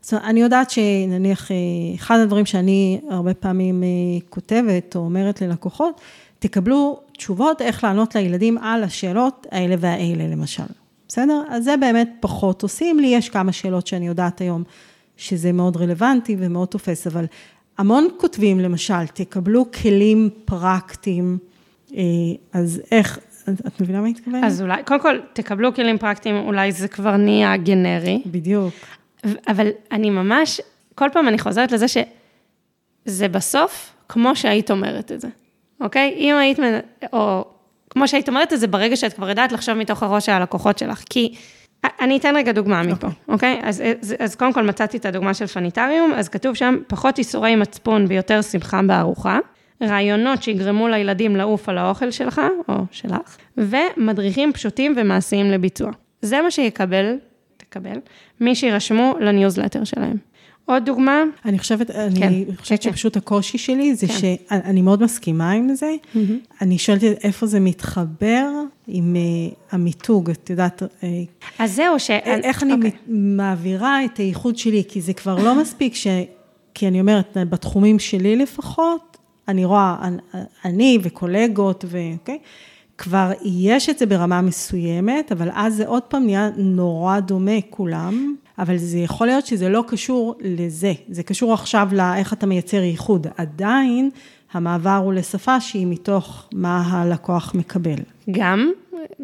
זאת 0.00 0.12
אומרת, 0.12 0.26
אני 0.26 0.40
יודעת 0.40 0.70
שנניח, 0.70 1.50
אה, 1.50 1.56
אחד 1.94 2.18
הדברים 2.18 2.46
שאני 2.46 3.00
הרבה 3.10 3.34
פעמים 3.34 3.82
אה, 3.82 3.88
כותבת 4.28 4.96
או 4.96 5.00
אומרת 5.00 5.42
ללקוחות, 5.42 6.00
תקבלו 6.38 7.00
תשובות 7.16 7.62
איך 7.62 7.84
לענות 7.84 8.14
לילדים 8.14 8.58
על 8.58 8.84
השאלות 8.84 9.46
האלה 9.50 9.74
והאלה, 9.78 10.26
למשל. 10.28 10.62
בסדר? 11.08 11.42
אז 11.48 11.64
זה 11.64 11.76
באמת 11.76 12.10
פחות 12.20 12.62
עושים. 12.62 12.98
לי 12.98 13.06
יש 13.06 13.28
כמה 13.28 13.52
שאלות 13.52 13.86
שאני 13.86 14.06
יודעת 14.06 14.40
היום 14.40 14.62
שזה 15.16 15.52
מאוד 15.52 15.76
רלוונטי 15.76 16.36
ומאוד 16.38 16.68
תופס, 16.68 17.06
אבל 17.06 17.24
המון 17.78 18.08
כותבים, 18.16 18.60
למשל, 18.60 19.06
תקבלו 19.14 19.64
כלים 19.82 20.30
פרקטיים, 20.44 21.38
אז 22.52 22.82
איך, 22.90 23.18
את 23.66 23.80
מבינה 23.80 24.00
מה 24.00 24.08
התכוונת? 24.08 24.44
אז 24.44 24.62
אולי, 24.62 24.82
קודם 24.84 25.00
כל, 25.00 25.18
תקבלו 25.32 25.74
כלים 25.74 25.98
פרקטיים, 25.98 26.36
אולי 26.36 26.72
זה 26.72 26.88
כבר 26.88 27.16
נהיה 27.16 27.56
גנרי. 27.56 28.22
בדיוק. 28.26 28.74
אבל 29.48 29.68
אני 29.92 30.10
ממש, 30.10 30.60
כל 30.94 31.08
פעם 31.12 31.28
אני 31.28 31.38
חוזרת 31.38 31.72
לזה 31.72 31.86
שזה 31.88 33.28
בסוף 33.28 33.92
כמו 34.08 34.36
שהיית 34.36 34.70
אומרת 34.70 35.12
את 35.12 35.20
זה, 35.20 35.28
אוקיי? 35.80 36.14
אם 36.18 36.34
היית, 36.36 36.58
או 37.12 37.44
כמו 37.90 38.08
שהיית 38.08 38.28
אומרת 38.28 38.52
את 38.52 38.60
זה 38.60 38.66
ברגע 38.66 38.96
שאת 38.96 39.12
כבר 39.12 39.28
יודעת 39.28 39.52
לחשוב 39.52 39.74
מתוך 39.74 40.02
הראש 40.02 40.26
של 40.26 40.32
הלקוחות 40.32 40.78
שלך, 40.78 41.04
כי... 41.10 41.34
אני 42.00 42.16
אתן 42.16 42.36
רגע 42.36 42.52
דוגמה 42.52 42.82
מפה, 42.82 43.08
אוקיי? 43.28 43.60
Okay. 43.62 43.66
אז, 43.66 43.82
אז, 44.00 44.14
אז 44.18 44.34
קודם 44.34 44.52
כל 44.52 44.62
מצאתי 44.62 44.96
את 44.96 45.06
הדוגמה 45.06 45.34
של 45.34 45.46
פניטריום, 45.46 46.12
אז 46.16 46.28
כתוב 46.28 46.54
שם, 46.54 46.76
פחות 46.86 47.18
איסורי 47.18 47.56
מצפון 47.56 48.04
ויותר 48.08 48.42
שמחה 48.42 48.80
בארוחה. 48.82 49.38
רעיונות 49.82 50.42
שיגרמו 50.42 50.88
לילדים 50.88 51.36
לעוף 51.36 51.68
על 51.68 51.78
האוכל 51.78 52.10
שלך, 52.10 52.40
או 52.68 52.74
שלך, 52.90 53.36
ומדריכים 53.56 54.52
פשוטים 54.52 54.94
ומעשיים 54.96 55.50
לביצוע. 55.50 55.90
זה 56.22 56.42
מה 56.42 56.50
שיקבל, 56.50 57.16
תקבל, 57.56 57.98
מי 58.40 58.54
שירשמו 58.54 59.14
לניוזלטר 59.20 59.84
שלהם. 59.84 60.16
עוד 60.66 60.84
דוגמה? 60.84 61.22
אני 61.44 61.58
חושבת, 61.58 61.90
כן, 61.90 62.02
אני 62.22 62.46
חושבת 62.56 62.82
כן, 62.82 62.90
שפשוט 62.90 63.12
כן. 63.12 63.18
הקושי 63.18 63.58
שלי 63.58 63.94
זה 63.94 64.06
כן. 64.06 64.12
שאני 64.12 64.82
מאוד 64.82 65.02
מסכימה 65.02 65.50
עם 65.50 65.74
זה. 65.74 65.94
Mm-hmm. 66.14 66.18
אני 66.60 66.78
שואלת 66.78 67.02
איפה 67.02 67.46
זה 67.46 67.60
מתחבר 67.60 68.48
עם 68.86 69.16
uh, 69.16 69.54
המיתוג, 69.72 70.30
את 70.30 70.50
יודעת... 70.50 70.82
Uh, 70.82 71.04
אז 71.58 71.74
זהו, 71.74 72.00
ש... 72.00 72.10
איך 72.10 72.62
אני 72.62 72.72
אוקיי. 72.72 72.90
מעבירה 73.08 74.04
את 74.04 74.16
הייחוד 74.16 74.56
שלי, 74.56 74.82
כי 74.88 75.00
זה 75.00 75.12
כבר 75.12 75.44
לא 75.44 75.60
מספיק 75.60 75.94
ש... 75.94 76.06
כי 76.74 76.88
אני 76.88 77.00
אומרת, 77.00 77.36
בתחומים 77.48 77.98
שלי 77.98 78.36
לפחות, 78.36 79.16
אני 79.48 79.64
רואה, 79.64 79.96
אני 80.64 80.98
וקולגות, 81.02 81.84
ואוקיי? 81.88 82.38
כבר 82.98 83.32
יש 83.44 83.88
את 83.88 83.98
זה 83.98 84.06
ברמה 84.06 84.40
מסוימת, 84.40 85.32
אבל 85.32 85.48
אז 85.54 85.74
זה 85.74 85.86
עוד 85.86 86.02
פעם 86.02 86.24
נהיה 86.24 86.50
נורא 86.56 87.20
דומה 87.20 87.60
כולם, 87.70 88.34
אבל 88.58 88.76
זה 88.76 88.98
יכול 88.98 89.26
להיות 89.26 89.46
שזה 89.46 89.68
לא 89.68 89.84
קשור 89.88 90.34
לזה, 90.40 90.92
זה 91.08 91.22
קשור 91.22 91.52
עכשיו 91.52 91.88
לאיך 91.92 92.32
אתה 92.32 92.46
מייצר 92.46 92.82
ייחוד. 92.82 93.26
עדיין 93.36 94.10
המעבר 94.54 94.96
הוא 95.04 95.12
לשפה 95.12 95.60
שהיא 95.60 95.86
מתוך 95.86 96.48
מה 96.52 96.82
הלקוח 96.86 97.54
מקבל. 97.54 97.98
גם, 98.30 98.72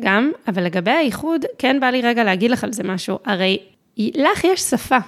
גם, 0.01 0.31
אבל 0.49 0.65
לגבי 0.65 0.91
הייחוד, 0.91 1.45
כן 1.59 1.81
בא 1.81 1.87
לי 1.87 2.03
רגע 2.03 2.25
להגיד 2.25 2.51
לך 2.51 2.65
על 2.65 2.73
זה 2.73 2.83
משהו. 2.83 3.19
הרי 3.25 3.59
לך 3.99 4.45
יש 4.45 4.61
שפה, 4.61 4.99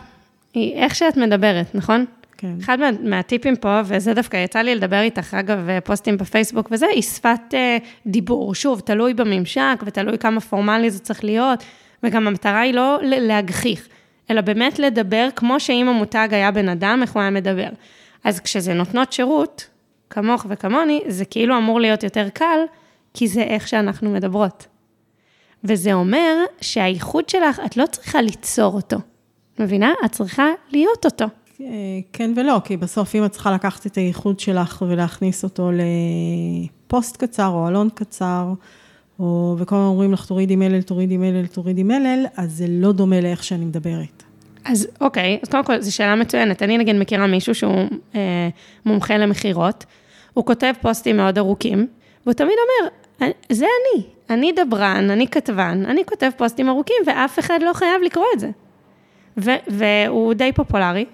היא 0.55 0.75
איך 0.75 0.95
שאת 0.95 1.17
מדברת, 1.17 1.75
נכון? 1.75 2.05
כן. 2.37 2.55
אחד 2.61 2.81
מה, 2.81 2.91
מהטיפים 3.03 3.57
פה, 3.57 3.81
וזה 3.85 4.15
דווקא 4.15 4.37
יצא 4.37 4.59
לי 4.59 4.75
לדבר 4.75 5.01
איתך, 5.01 5.35
אגב, 5.35 5.59
פוסטים 5.85 6.17
בפייסבוק 6.17 6.69
וזה, 6.71 6.87
היא 6.87 7.03
שפת 7.03 7.41
אה, 7.55 7.79
דיבור. 8.07 8.55
שוב, 8.55 8.81
תלוי 8.81 9.15
בממשק 9.15 9.83
ותלוי 9.87 10.19
כמה 10.19 10.41
פורמלי 10.41 10.91
זה 10.91 10.99
צריך 10.99 11.25
להיות, 11.25 11.65
וגם 12.03 12.27
המטרה 12.27 12.61
היא 12.61 12.75
לא 12.75 12.99
להגחיך, 13.03 13.89
אלא 14.31 14.41
באמת 14.41 14.79
לדבר 14.79 15.29
כמו 15.37 15.61
שאם 15.61 15.89
המותג 15.89 16.29
היה 16.31 16.51
בן 16.51 16.69
אדם, 16.69 16.99
איך 17.03 17.13
הוא 17.13 17.21
היה 17.21 17.31
מדבר. 17.31 17.69
אז 18.25 18.41
כשזה 18.41 18.75
נותנות 18.75 19.13
שירות, 19.13 19.67
כמוך 20.13 20.47
וכמוני, 20.49 21.01
זה 21.09 21.25
כאילו 21.25 21.59
אמור 21.59 21.81
להיות 21.81 22.03
יותר 22.03 22.29
קל, 22.29 22.59
כי 23.15 23.29
זה 23.29 23.43
איך 23.43 23.69
שאנחנו 23.69 24.11
מדברות. 24.11 24.67
וזה 25.65 25.93
אומר 25.93 26.45
שהאיחוד 26.61 27.29
שלך, 27.29 27.61
את 27.67 27.77
לא 27.77 27.85
צריכה 27.87 28.23
ליצור 28.23 28.75
אותו. 28.75 28.97
מבינה? 29.59 29.93
את 30.05 30.13
צריכה 30.13 30.47
להיות 30.71 31.05
אותו. 31.05 31.25
כן 32.13 32.33
ולא, 32.37 32.61
כי 32.65 32.77
בסוף 32.77 33.15
אם 33.15 33.25
את 33.25 33.31
צריכה 33.31 33.53
לקחת 33.53 33.87
את 33.87 33.97
הייחוד 33.97 34.41
שלך 34.41 34.83
ולהכניס 34.89 35.45
אותו 35.45 35.71
לפוסט 35.73 37.17
קצר 37.17 37.49
או 37.49 37.69
אלון 37.69 37.89
קצר, 37.95 38.53
או 39.19 39.57
וכל 39.59 39.77
הזמן 39.77 39.87
אומרים 39.87 40.13
לך, 40.13 40.27
תורידי 40.27 40.57
מלל, 40.57 40.83
תורידי 40.83 41.17
מלל, 41.17 41.47
תורידי 41.47 41.83
מלל, 41.83 42.25
אז 42.37 42.53
זה 42.53 42.67
לא 42.69 42.93
דומה 42.93 43.21
לאיך 43.21 43.45
שאני 43.45 43.65
מדברת. 43.65 44.23
אז 44.65 44.89
אוקיי, 45.01 45.39
אז 45.43 45.49
קודם 45.49 45.65
כל, 45.65 45.81
זו 45.81 45.95
שאלה 45.95 46.17
מצוינת. 46.17 46.63
אני 46.63 46.79
נגיד 46.79 46.97
מכירה 46.97 47.27
מישהו 47.27 47.55
שהוא 47.55 47.89
אה, 48.15 48.49
מומחה 48.87 49.19
למכירות, 49.19 49.85
הוא 50.35 50.45
כותב 50.45 50.73
פוסטים 50.81 51.17
מאוד 51.17 51.39
ארוכים, 51.39 51.87
והוא 52.27 52.35
תמיד 52.35 52.55
אומר, 52.65 52.93
זה 53.53 53.67
אני, 53.67 54.05
אני 54.31 54.53
דברן, 54.53 55.11
אני 55.11 55.29
כתבן, 55.29 55.83
אני 55.87 56.05
כותב 56.05 56.31
פוסטים 56.37 56.69
ארוכים, 56.69 56.97
ואף 57.07 57.39
אחד 57.39 57.59
לא 57.63 57.73
חייב 57.73 58.03
לקרוא 58.03 58.27
את 58.35 58.41
זה. 58.41 58.51
ו- 59.37 59.63
והוא 59.69 60.35
די 60.35 60.53
פופולרי, 60.55 61.05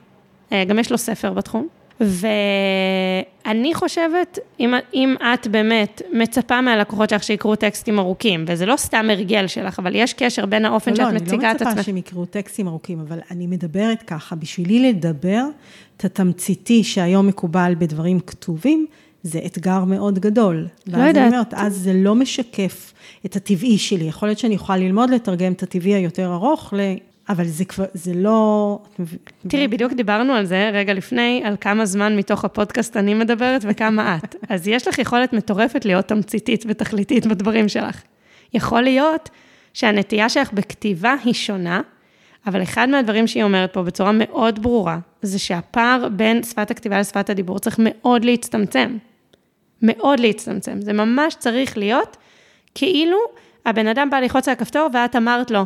אה, 0.52 0.64
גם 0.64 0.78
יש 0.78 0.90
לו 0.92 0.98
ספר 0.98 1.32
בתחום. 1.32 1.68
ואני 2.00 3.74
חושבת, 3.74 4.38
אם, 4.60 4.74
אם 4.94 5.14
את 5.34 5.46
באמת 5.46 6.02
מצפה 6.12 6.60
מהלקוחות 6.60 7.10
שלך 7.10 7.22
שיקראו 7.22 7.56
טקסטים 7.56 7.98
ארוכים, 7.98 8.44
וזה 8.48 8.66
לא 8.66 8.76
סתם 8.76 9.06
הרגל 9.10 9.46
שלך, 9.46 9.78
אבל 9.78 9.94
יש 9.94 10.12
קשר 10.12 10.46
בין 10.46 10.64
האופן 10.64 10.90
לא, 10.90 10.96
שאת 10.96 11.04
לא, 11.04 11.12
מציגה 11.12 11.50
את 11.50 11.56
עצמך. 11.56 11.66
לא, 11.66 11.66
אני 11.66 11.66
לא 11.66 11.70
מצפה 11.70 11.82
שהם 11.82 11.96
יקראו 11.96 12.24
טקסטים 12.24 12.68
ארוכים, 12.68 13.00
אבל 13.00 13.18
אני 13.30 13.46
מדברת 13.46 14.02
ככה, 14.02 14.36
בשבילי 14.36 14.88
לדבר 14.88 15.44
את 15.96 16.04
התמציתי 16.04 16.84
שהיום 16.84 17.26
מקובל 17.26 17.74
בדברים 17.78 18.20
כתובים, 18.20 18.86
זה 19.22 19.40
אתגר 19.46 19.84
מאוד 19.84 20.18
גדול. 20.18 20.66
לא 20.86 20.96
יודעת. 20.96 21.16
ואז 21.16 21.16
אני 21.16 21.26
אומרת, 21.26 21.54
אז 21.54 21.76
זה 21.76 21.92
לא 21.92 22.14
משקף 22.14 22.92
את 23.26 23.36
הטבעי 23.36 23.78
שלי. 23.78 24.04
יכול 24.04 24.28
להיות 24.28 24.38
שאני 24.38 24.54
יכולה 24.54 24.78
ללמוד 24.78 25.10
לתרגם 25.10 25.52
את 25.52 25.62
הטבעי 25.62 25.94
היותר 25.94 26.32
ארוך 26.32 26.74
אבל 27.28 27.44
זה 27.44 27.64
כבר, 27.64 27.84
זה 27.94 28.12
לא... 28.14 28.78
תראי, 29.48 29.68
בדיוק 29.68 29.92
דיברנו 29.92 30.32
על 30.32 30.46
זה 30.46 30.70
רגע 30.72 30.94
לפני, 30.94 31.42
על 31.44 31.56
כמה 31.60 31.86
זמן 31.86 32.16
מתוך 32.16 32.44
הפודקאסט 32.44 32.96
אני 32.96 33.14
מדברת 33.14 33.64
וכמה 33.68 34.16
את. 34.16 34.34
אז 34.52 34.68
יש 34.68 34.88
לך 34.88 34.98
יכולת 34.98 35.32
מטורפת 35.32 35.84
להיות 35.84 36.08
תמציתית 36.08 36.64
ותכליתית 36.68 37.26
בדברים 37.26 37.68
שלך. 37.68 38.02
יכול 38.54 38.82
להיות 38.82 39.30
שהנטייה 39.74 40.28
שלך 40.28 40.52
בכתיבה 40.52 41.14
היא 41.24 41.34
שונה, 41.34 41.80
אבל 42.46 42.62
אחד 42.62 42.88
מהדברים 42.88 43.26
שהיא 43.26 43.42
אומרת 43.42 43.72
פה 43.72 43.82
בצורה 43.82 44.12
מאוד 44.12 44.62
ברורה, 44.62 44.98
זה 45.22 45.38
שהפער 45.38 46.08
בין 46.12 46.42
שפת 46.42 46.70
הכתיבה 46.70 47.00
לשפת 47.00 47.30
הדיבור 47.30 47.58
צריך 47.58 47.76
מאוד 47.78 48.24
להצטמצם. 48.24 48.96
מאוד 49.82 50.20
להצטמצם. 50.20 50.80
זה 50.80 50.92
ממש 50.92 51.34
צריך 51.34 51.78
להיות 51.78 52.16
כאילו 52.74 53.18
הבן 53.66 53.86
אדם 53.86 54.10
בא 54.10 54.20
ללחוץ 54.20 54.48
על 54.48 54.52
הכפתור 54.52 54.88
ואת 54.92 55.16
אמרת 55.16 55.50
לו, 55.50 55.64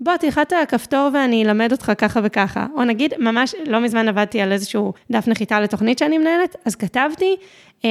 בוא, 0.00 0.16
תלחץ 0.16 0.52
על 0.52 0.62
הכפתור 0.62 1.10
ואני 1.14 1.44
אלמד 1.44 1.72
אותך 1.72 1.92
ככה 1.98 2.20
וככה. 2.24 2.66
או 2.76 2.84
נגיד, 2.84 3.14
ממש 3.18 3.54
לא 3.66 3.80
מזמן 3.80 4.08
עבדתי 4.08 4.40
על 4.40 4.52
איזשהו 4.52 4.92
דף 5.10 5.28
נחיתה 5.28 5.60
לתוכנית 5.60 5.98
שאני 5.98 6.18
מנהלת, 6.18 6.56
אז 6.64 6.74
כתבתי, 6.74 7.36
אה, 7.84 7.90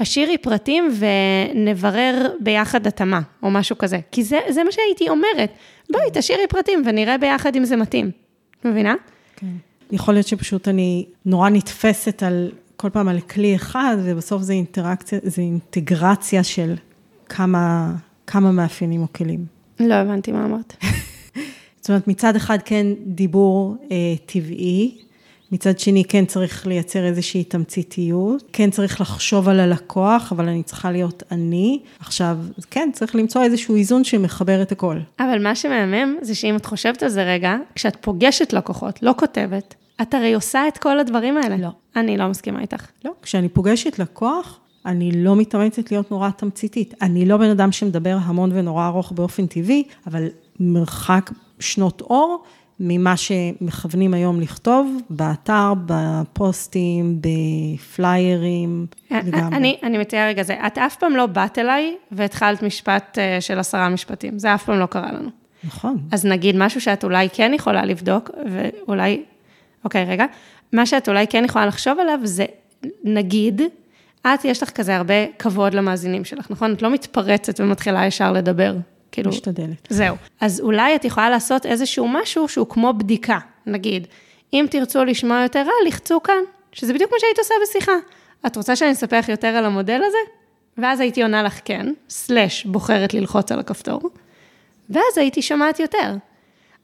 השאירי 0.00 0.38
פרטים 0.38 0.88
ונברר 0.98 2.26
ביחד 2.40 2.86
התאמה, 2.86 3.20
או 3.42 3.50
משהו 3.50 3.78
כזה. 3.78 3.98
כי 4.10 4.22
זה, 4.22 4.38
זה 4.48 4.64
מה 4.64 4.72
שהייתי 4.72 5.08
אומרת. 5.08 5.52
בואי, 5.90 6.04
תשאירי 6.12 6.46
פרטים 6.48 6.82
ונראה 6.84 7.18
ביחד 7.18 7.56
אם 7.56 7.64
זה 7.64 7.76
מתאים. 7.76 8.10
מבינה? 8.64 8.94
כן. 9.36 9.46
יכול 9.92 10.14
להיות 10.14 10.26
שפשוט 10.26 10.68
אני 10.68 11.06
נורא 11.24 11.48
נתפסת 11.48 12.22
על, 12.22 12.50
כל 12.82 12.90
פעם 12.90 13.08
על 13.08 13.20
כלי 13.20 13.56
אחד, 13.56 13.96
ובסוף 14.04 14.42
זה 14.42 14.52
אינטראקציה, 14.52 15.18
זה 15.22 15.42
אינטגרציה 15.42 16.44
של 16.44 16.74
כמה, 17.28 17.94
כמה 18.26 18.52
מאפיינים 18.52 19.02
או 19.02 19.06
כלים. 19.12 19.44
לא 19.80 19.94
הבנתי 19.94 20.32
מה 20.32 20.44
אמרת. 20.44 20.76
זאת 21.80 21.88
אומרת, 21.90 22.08
מצד 22.08 22.36
אחד 22.36 22.58
כן 22.64 22.86
דיבור 23.06 23.76
אה, 23.90 23.96
טבעי, 24.26 24.98
מצד 25.52 25.78
שני 25.78 26.04
כן 26.04 26.24
צריך 26.24 26.66
לייצר 26.66 27.04
איזושהי 27.04 27.44
תמציתיות, 27.44 28.42
כן 28.52 28.70
צריך 28.70 29.00
לחשוב 29.00 29.48
על 29.48 29.60
הלקוח, 29.60 30.32
אבל 30.32 30.48
אני 30.48 30.62
צריכה 30.62 30.90
להיות 30.90 31.22
אני. 31.30 31.80
עכשיו, 32.00 32.38
כן, 32.70 32.90
צריך 32.92 33.14
למצוא 33.14 33.42
איזשהו 33.42 33.76
איזון 33.76 34.04
שמחבר 34.04 34.62
את 34.62 34.72
הכל. 34.72 34.98
אבל 35.20 35.42
מה 35.42 35.54
שמהמם 35.54 36.16
זה 36.20 36.34
שאם 36.34 36.56
את 36.56 36.66
חושבת 36.66 37.02
על 37.02 37.08
זה 37.08 37.24
רגע, 37.24 37.56
כשאת 37.74 37.96
פוגשת 38.00 38.52
לקוחות, 38.52 39.02
לא 39.02 39.14
כותבת, 39.18 39.74
את 40.02 40.14
הרי 40.14 40.34
עושה 40.34 40.68
את 40.68 40.78
כל 40.78 40.98
הדברים 40.98 41.36
האלה. 41.36 41.56
לא. 41.56 41.68
אני 41.96 42.16
לא 42.16 42.28
מסכימה 42.28 42.60
איתך. 42.60 42.86
לא, 43.04 43.12
כשאני 43.22 43.48
פוגשת 43.48 43.98
לקוח, 43.98 44.60
אני 44.86 45.24
לא 45.24 45.36
מתאמצת 45.36 45.90
להיות 45.90 46.10
נורא 46.10 46.30
תמציתית. 46.30 46.94
אני 47.02 47.26
לא 47.26 47.36
בן 47.36 47.50
אדם 47.50 47.72
שמדבר 47.72 48.18
המון 48.22 48.50
ונורא 48.54 48.86
ארוך 48.86 49.12
באופן 49.12 49.46
טבעי, 49.46 49.84
אבל 50.06 50.28
מרחק 50.60 51.30
שנות 51.60 52.00
אור 52.00 52.44
ממה 52.80 53.16
שמכוונים 53.16 54.14
היום 54.14 54.40
לכתוב 54.40 54.96
באתר, 55.10 55.72
בפוסטים, 55.86 57.20
בפליירים, 57.20 58.86
לגמרי. 59.10 59.56
אני, 59.56 59.78
אני 59.82 59.98
מציעה 59.98 60.28
רגע 60.28 60.42
זה, 60.42 60.54
את 60.66 60.78
אף 60.78 60.96
פעם 60.96 61.16
לא 61.16 61.26
באת 61.26 61.58
אליי 61.58 61.96
והתחלת 62.12 62.62
משפט 62.62 63.18
אה, 63.18 63.40
של 63.40 63.58
עשרה 63.58 63.88
משפטים, 63.88 64.38
זה 64.38 64.54
אף 64.54 64.64
פעם 64.64 64.78
לא 64.78 64.86
קרה 64.86 65.12
לנו. 65.12 65.30
נכון. 65.64 65.98
אז 66.12 66.26
נגיד 66.26 66.56
משהו 66.58 66.80
שאת 66.80 67.04
אולי 67.04 67.28
כן 67.32 67.52
יכולה 67.54 67.84
לבדוק, 67.84 68.30
ואולי, 68.52 69.22
אוקיי, 69.84 70.04
רגע, 70.04 70.24
מה 70.72 70.86
שאת 70.86 71.08
אולי 71.08 71.26
כן 71.26 71.44
יכולה 71.44 71.66
לחשוב 71.66 71.98
עליו 71.98 72.18
זה, 72.22 72.44
נגיד, 73.04 73.62
את, 74.26 74.44
יש 74.44 74.62
לך 74.62 74.70
כזה 74.70 74.96
הרבה 74.96 75.14
כבוד 75.38 75.74
למאזינים 75.74 76.24
שלך, 76.24 76.50
נכון? 76.50 76.72
את 76.72 76.82
לא 76.82 76.90
מתפרצת 76.90 77.60
ומתחילה 77.60 78.06
ישר 78.06 78.32
לדבר. 78.32 78.76
כאילו... 79.12 79.30
משתדלת. 79.30 79.86
זהו. 79.90 80.16
אז 80.40 80.60
אולי 80.60 80.96
את 80.96 81.04
יכולה 81.04 81.30
לעשות 81.30 81.66
איזשהו 81.66 82.08
משהו 82.08 82.48
שהוא 82.48 82.66
כמו 82.68 82.92
בדיקה, 82.92 83.38
נגיד. 83.66 84.06
אם 84.52 84.66
תרצו 84.70 85.04
לשמוע 85.04 85.42
יותר 85.42 85.58
רע, 85.58 85.88
לחצו 85.88 86.22
כאן, 86.22 86.42
שזה 86.72 86.94
בדיוק 86.94 87.10
מה 87.12 87.16
שהיית 87.20 87.38
עושה 87.38 87.54
בשיחה. 87.62 87.92
את 88.46 88.56
רוצה 88.56 88.76
שאני 88.76 88.92
אספר 88.92 89.18
לך 89.18 89.28
יותר 89.28 89.46
על 89.48 89.64
המודל 89.64 90.00
הזה? 90.06 90.18
ואז 90.78 91.00
הייתי 91.00 91.22
עונה 91.22 91.42
לך 91.42 91.60
כן, 91.64 91.86
סלאש 92.08 92.64
בוחרת 92.64 93.14
ללחוץ 93.14 93.52
על 93.52 93.58
הכפתור, 93.58 94.10
ואז 94.90 95.18
הייתי 95.18 95.42
שומעת 95.42 95.80
יותר. 95.80 96.14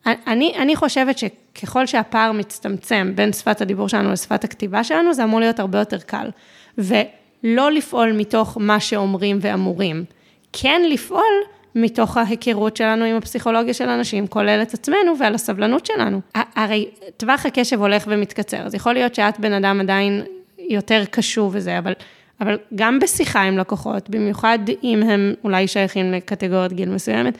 אני, 0.06 0.54
אני 0.58 0.76
חושבת 0.76 1.18
שככל 1.58 1.86
שהפער 1.86 2.32
מצטמצם 2.32 3.12
בין 3.14 3.32
שפת 3.32 3.60
הדיבור 3.60 3.88
שלנו 3.88 4.12
לשפת 4.12 4.44
הכתיבה 4.44 4.84
שלנו, 4.84 5.14
זה 5.14 5.24
אמור 5.24 5.40
להיות 5.40 5.60
הרבה 5.60 5.78
יותר 5.78 5.98
קל. 5.98 6.30
ולא 6.78 7.72
לפעול 7.72 8.12
מתוך 8.12 8.58
מה 8.60 8.80
שאומרים 8.80 9.38
ואמורים, 9.40 10.04
כן 10.52 10.82
לפעול 10.90 11.34
מתוך 11.74 12.16
ההיכרות 12.16 12.76
שלנו 12.76 13.04
עם 13.04 13.16
הפסיכולוגיה 13.16 13.74
של 13.74 13.88
אנשים, 13.88 14.26
כולל 14.26 14.62
את 14.62 14.74
עצמנו 14.74 15.18
ועל 15.18 15.34
הסבלנות 15.34 15.86
שלנו. 15.86 16.20
הרי 16.34 16.88
טווח 17.16 17.46
הקשב 17.46 17.80
הולך 17.80 18.04
ומתקצר, 18.06 18.56
אז 18.56 18.74
יכול 18.74 18.92
להיות 18.92 19.14
שאת 19.14 19.40
בן 19.40 19.52
אדם 19.52 19.80
עדיין 19.80 20.22
יותר 20.58 21.04
קשוב 21.10 21.52
וזה, 21.54 21.78
אבל, 21.78 21.92
אבל 22.40 22.58
גם 22.74 22.98
בשיחה 22.98 23.42
עם 23.42 23.58
לקוחות, 23.58 24.10
במיוחד 24.10 24.58
אם 24.82 25.02
הם 25.02 25.34
אולי 25.44 25.68
שייכים 25.68 26.12
לקטגוריית 26.12 26.72
גיל 26.72 26.88
מסוימת, 26.88 27.38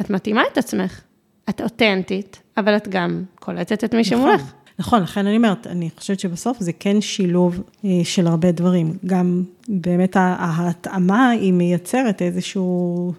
את 0.00 0.10
מתאימה 0.10 0.42
את 0.52 0.58
עצמך. 0.58 1.00
את 1.48 1.60
אותנטית, 1.60 2.42
אבל 2.56 2.76
את 2.76 2.88
גם 2.88 3.22
קולטת 3.40 3.84
את 3.84 3.94
מי 3.94 4.04
שמולך. 4.04 4.40
נכון, 4.40 4.52
נכון, 4.78 5.02
לכן 5.02 5.26
אני 5.26 5.36
אומרת, 5.36 5.66
אני 5.66 5.90
חושבת 5.96 6.20
שבסוף 6.20 6.60
זה 6.60 6.72
כן 6.72 7.00
שילוב 7.00 7.62
אה, 7.84 7.90
של 8.04 8.26
הרבה 8.26 8.52
דברים. 8.52 8.96
גם 9.06 9.42
באמת 9.68 10.16
ההתאמה 10.16 11.30
היא 11.30 11.52
מייצרת 11.52 12.22
איזשהו 12.22 13.12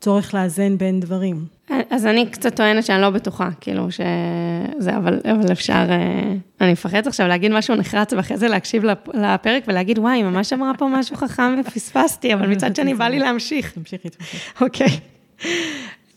צורך 0.00 0.34
לאזן 0.34 0.78
בין 0.78 1.00
דברים. 1.00 1.44
אז 1.90 2.06
אני 2.06 2.30
קצת 2.30 2.56
טוענת 2.56 2.84
שאני 2.84 3.02
לא 3.02 3.10
בטוחה, 3.10 3.48
כאילו 3.60 3.86
שזה, 3.90 4.96
אבל, 4.96 5.20
אבל 5.24 5.52
אפשר, 5.52 5.86
אה, 5.90 6.32
אני 6.60 6.72
מפחדת 6.72 7.06
עכשיו 7.06 7.28
להגיד 7.28 7.52
משהו 7.52 7.74
נחרץ 7.74 8.12
ואחרי 8.12 8.36
זה 8.36 8.48
להקשיב 8.48 8.84
לפרק 9.14 9.64
ולהגיד, 9.68 9.98
וואי, 9.98 10.16
היא 10.16 10.24
ממש 10.24 10.52
אמרה 10.52 10.72
פה 10.78 10.88
משהו 10.88 11.16
חכם 11.16 11.60
ופספסתי, 11.60 12.34
אבל 12.34 12.46
מצד 12.46 12.76
שני 12.76 12.94
בא 12.94 13.08
לי 13.08 13.18
להמשיך. 13.18 13.72
תמשיכי, 13.72 14.08
תמשיכי. 14.08 14.36
אוקיי. 14.60 14.98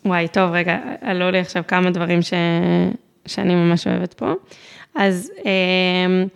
וואי, 0.06 0.28
טוב, 0.28 0.52
רגע, 0.52 0.78
עלו 1.02 1.32
לי 1.32 1.40
עכשיו 1.40 1.64
כמה 1.68 1.92
דברים 1.92 2.22
ש... 2.22 2.34
שאני 3.26 3.56
ממש 3.56 3.88
אוהבת 3.88 4.14
פה. 4.14 4.34
אז 4.96 5.32
אמ, 5.46 6.28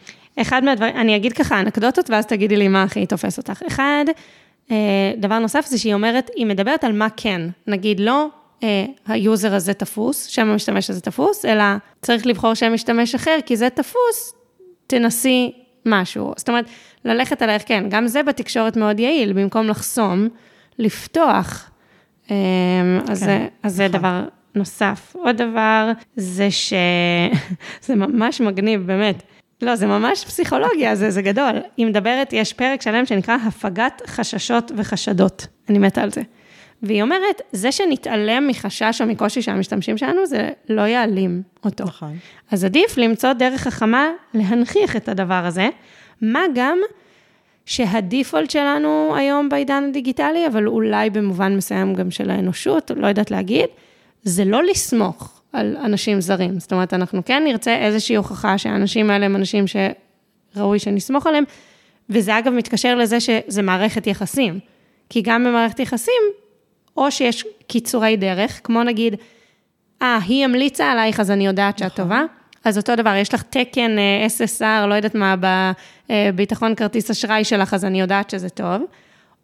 אחד 0.41 0.63
מהדברים, 0.63 0.95
אני 0.95 1.15
אגיד 1.15 1.33
ככה 1.33 1.59
אנקדוטות, 1.59 2.09
ואז 2.09 2.25
תגידי 2.25 2.57
לי 2.57 2.67
מה 2.67 2.83
הכי 2.83 3.05
תופס 3.05 3.37
אותך. 3.37 3.61
אחד, 3.67 4.05
אה, 4.71 4.75
דבר 5.17 5.39
נוסף 5.39 5.65
זה 5.65 5.77
שהיא 5.77 5.93
אומרת, 5.93 6.29
היא 6.35 6.45
מדברת 6.45 6.83
על 6.83 6.91
מה 6.91 7.07
כן. 7.17 7.41
נגיד, 7.67 7.99
לא 7.99 8.27
אה, 8.63 8.85
ה 9.07 9.16
user 9.16 9.53
הזה 9.53 9.73
תפוס, 9.73 10.25
שם 10.25 10.49
המשתמש 10.49 10.89
הזה 10.89 11.01
תפוס, 11.01 11.45
אלא 11.45 11.63
צריך 12.01 12.25
לבחור 12.25 12.53
שם 12.53 12.73
משתמש 12.73 13.15
אחר, 13.15 13.37
כי 13.45 13.57
זה 13.57 13.69
תפוס, 13.69 14.33
תנסי 14.87 15.51
משהו. 15.85 16.33
זאת 16.37 16.49
אומרת, 16.49 16.65
ללכת 17.05 17.41
על 17.41 17.49
כן, 17.65 17.83
גם 17.89 18.07
זה 18.07 18.23
בתקשורת 18.23 18.77
מאוד 18.77 18.99
יעיל, 18.99 19.33
במקום 19.33 19.67
לחסום, 19.67 20.27
לפתוח. 20.79 21.69
אמ, 22.29 22.35
אז, 23.09 23.19
כן, 23.19 23.25
זה, 23.25 23.47
אז 23.63 23.75
זה 23.75 23.87
נכון. 23.87 23.99
דבר 23.99 24.23
נוסף. 24.55 25.15
עוד 25.15 25.37
דבר 25.37 25.91
זה 26.15 26.51
שזה 26.51 27.95
ממש 28.05 28.41
מגניב, 28.41 28.87
באמת. 28.87 29.23
לא, 29.61 29.75
זה 29.75 29.87
ממש 29.87 30.25
פסיכולוגיה, 30.25 30.95
זה, 30.95 31.11
זה 31.11 31.21
גדול. 31.21 31.55
היא 31.77 31.85
מדברת, 31.85 32.33
יש 32.33 32.53
פרק 32.53 32.81
שלם 32.81 33.05
שנקרא 33.05 33.37
הפגת 33.47 34.01
חששות 34.07 34.71
וחשדות. 34.75 35.47
אני 35.69 35.79
מתה 35.79 36.01
על 36.01 36.11
זה. 36.11 36.21
והיא 36.83 37.01
אומרת, 37.01 37.41
זה 37.51 37.71
שנתעלם 37.71 38.47
מחשש 38.47 39.01
או 39.01 39.07
מקושי 39.07 39.41
של 39.41 39.51
המשתמשים 39.51 39.97
שלנו, 39.97 40.25
זה 40.25 40.49
לא 40.69 40.81
יעלים 40.81 41.41
אותו. 41.65 41.83
נכון. 41.83 42.17
אז 42.51 42.65
עדיף 42.65 42.97
למצוא 42.97 43.33
דרך 43.33 43.61
חכמה 43.61 44.09
להנכיח 44.33 44.95
את 44.95 45.09
הדבר 45.09 45.45
הזה, 45.45 45.69
מה 46.21 46.41
גם 46.55 46.77
שהדיפולט 47.69 48.49
שלנו 48.49 49.13
היום 49.17 49.49
בעידן 49.49 49.83
הדיגיטלי, 49.89 50.47
אבל 50.47 50.67
אולי 50.67 51.09
במובן 51.09 51.55
מסוים 51.57 51.93
גם 51.93 52.11
של 52.11 52.29
האנושות, 52.29 52.91
לא 52.95 53.07
יודעת 53.07 53.31
להגיד, 53.31 53.65
זה 54.23 54.45
לא 54.45 54.63
לסמוך 54.63 55.41
על 55.53 55.77
אנשים 55.77 56.21
זרים. 56.21 56.59
זאת 56.59 56.73
אומרת, 56.73 56.93
אנחנו 56.93 57.25
כן 57.25 57.43
נרצה 57.45 57.75
איזושהי 57.75 58.15
הוכחה 58.15 58.57
שהאנשים 58.57 59.09
האלה 59.09 59.25
הם 59.25 59.35
אנשים 59.35 59.65
שראוי 59.67 60.79
שנסמוך 60.79 61.27
עליהם, 61.27 61.43
וזה 62.09 62.39
אגב 62.39 62.53
מתקשר 62.53 62.95
לזה 62.95 63.19
שזה 63.19 63.61
מערכת 63.61 64.07
יחסים. 64.07 64.59
כי 65.09 65.21
גם 65.21 65.43
במערכת 65.43 65.79
יחסים, 65.79 66.21
או 66.97 67.11
שיש 67.11 67.45
קיצורי 67.67 68.17
דרך, 68.17 68.61
כמו 68.63 68.83
נגיד, 68.83 69.15
אה, 70.01 70.19
היא 70.27 70.45
המליצה 70.45 70.91
עלייך, 70.91 71.19
אז 71.19 71.31
אני 71.31 71.45
יודעת 71.45 71.77
שאת 71.77 71.85
נכון. 71.85 72.03
טובה. 72.03 72.23
אז 72.65 72.77
אותו 72.77 72.95
דבר, 72.95 73.15
יש 73.15 73.33
לך 73.33 73.43
תקן 73.43 73.97
אה, 73.97 74.27
SSR, 74.27 74.85
לא 74.87 74.93
יודעת 74.93 75.15
מה, 75.15 75.35
בביטחון 76.09 76.75
כרטיס 76.75 77.11
אשראי 77.11 77.43
שלך, 77.43 77.73
אז 77.73 77.85
אני 77.85 78.01
יודעת 78.01 78.29
שזה 78.29 78.49
טוב. 78.49 78.81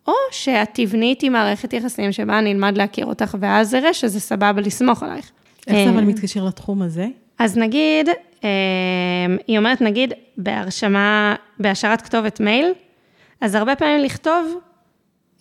או 0.07 0.13
שאת 0.31 0.69
תבני 0.73 1.05
איתי 1.05 1.29
מערכת 1.29 1.73
יחסים 1.73 2.11
שבה 2.11 2.39
אני 2.39 2.51
אלמד 2.51 2.77
להכיר 2.77 3.05
אותך, 3.05 3.37
ואז 3.39 3.75
אראה 3.75 3.93
שזה 3.93 4.19
סבבה 4.19 4.61
לסמוך 4.61 5.03
עלייך. 5.03 5.31
איך 5.67 5.77
זה 5.77 5.89
אבל 5.89 5.99
אה, 5.99 6.05
מתקשר 6.05 6.45
לתחום 6.45 6.81
הזה? 6.81 7.07
אז 7.39 7.57
נגיד, 7.57 8.09
אה, 8.43 8.49
היא 9.47 9.57
אומרת, 9.57 9.81
נגיד, 9.81 10.13
בהרשמה, 10.37 11.35
בהשארת 11.59 12.01
כתובת 12.01 12.39
מייל, 12.39 12.71
אז 13.41 13.55
הרבה 13.55 13.75
פעמים 13.75 13.99
לכתוב 13.99 14.59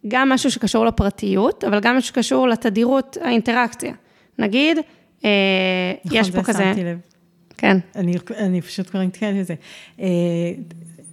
גם 0.08 0.28
משהו 0.28 0.50
שקשור 0.50 0.86
לפרטיות, 0.86 1.64
אבל 1.64 1.80
גם 1.80 1.96
משהו 1.96 2.08
שקשור 2.08 2.48
לתדירות 2.48 3.16
האינטראקציה. 3.20 3.92
נגיד, 4.38 4.78
נכון, 4.78 6.18
יש 6.18 6.30
פה 6.30 6.42
כזה... 6.42 6.52
נכון, 6.52 6.74
זה 6.74 6.80
שמתי 6.80 6.84
לב. 6.84 7.13
כן. 7.56 7.78
אני, 7.96 8.14
אני 8.38 8.60
פשוט 8.60 8.90
כבר 8.90 9.02
נתקלת 9.02 9.36
בזה. 9.36 9.54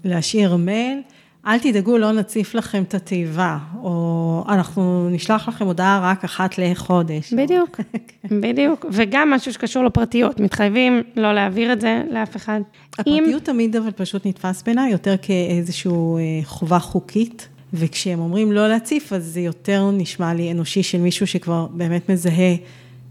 להשאיר 0.04 0.56
מייל. 0.56 1.02
אל 1.48 1.60
תדאגו, 1.60 1.98
לא 1.98 2.12
נציף 2.12 2.56
לכם 2.56 2.84
את 2.84 2.94
התיבה, 2.94 3.58
או 3.84 4.44
אנחנו 4.50 5.10
נשלח 5.10 5.48
לכם 5.48 5.66
הודעה 5.66 6.00
רק 6.04 6.24
אחת 6.24 6.58
לחודש. 6.58 7.34
בדיוק, 7.34 7.76
כן. 8.22 8.42
בדיוק. 8.42 8.86
וגם 8.92 9.30
משהו 9.32 9.54
שקשור 9.54 9.84
לפרטיות, 9.84 10.40
מתחייבים 10.40 11.04
לא 11.16 11.34
להעביר 11.34 11.74
את 11.74 11.82
זה 11.82 12.04
לאף 12.12 12.36
אחד. 12.36 12.62
הפרטיות 12.94 13.42
אם... 13.42 13.54
תמיד 13.54 13.76
אבל 13.76 13.92
פשוט 13.92 14.26
נתפס 14.26 14.64
בעיניי 14.64 14.92
יותר 14.92 15.16
כאיזושהי 15.22 15.92
אה, 15.92 16.40
חובה 16.44 16.80
חוקית, 16.80 17.48
וכשהם 17.74 18.20
אומרים 18.20 18.52
לא 18.52 18.70
להציף, 18.70 19.14
אז 19.14 19.26
זה 19.26 19.40
יותר 19.40 19.92
נשמע 19.92 20.34
לי 20.34 20.52
אנושי 20.52 20.84
של 20.84 20.98
מישהו 20.98 21.28
שכבר 21.28 21.68
באמת 21.72 22.10
מזהה 22.10 22.56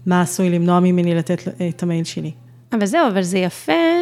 מה 0.05 0.21
עשוי 0.21 0.49
למנוע 0.49 0.79
ממני 0.79 1.15
לתת 1.15 1.41
את 1.69 1.83
המייל 1.83 2.03
שלי. 2.03 2.31
אבל 2.73 2.85
זהו, 2.85 3.07
אבל 3.07 3.21
זה 3.21 3.37
יפה 3.37 4.01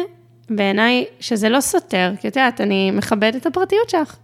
בעיניי 0.50 1.04
שזה 1.20 1.48
לא 1.48 1.60
סותר, 1.60 2.12
כי 2.20 2.28
את 2.28 2.36
יודעת, 2.36 2.60
אני 2.60 2.90
מכבדת 2.90 3.36
את 3.36 3.46
הפרטיות 3.46 3.90
שלך, 3.90 4.16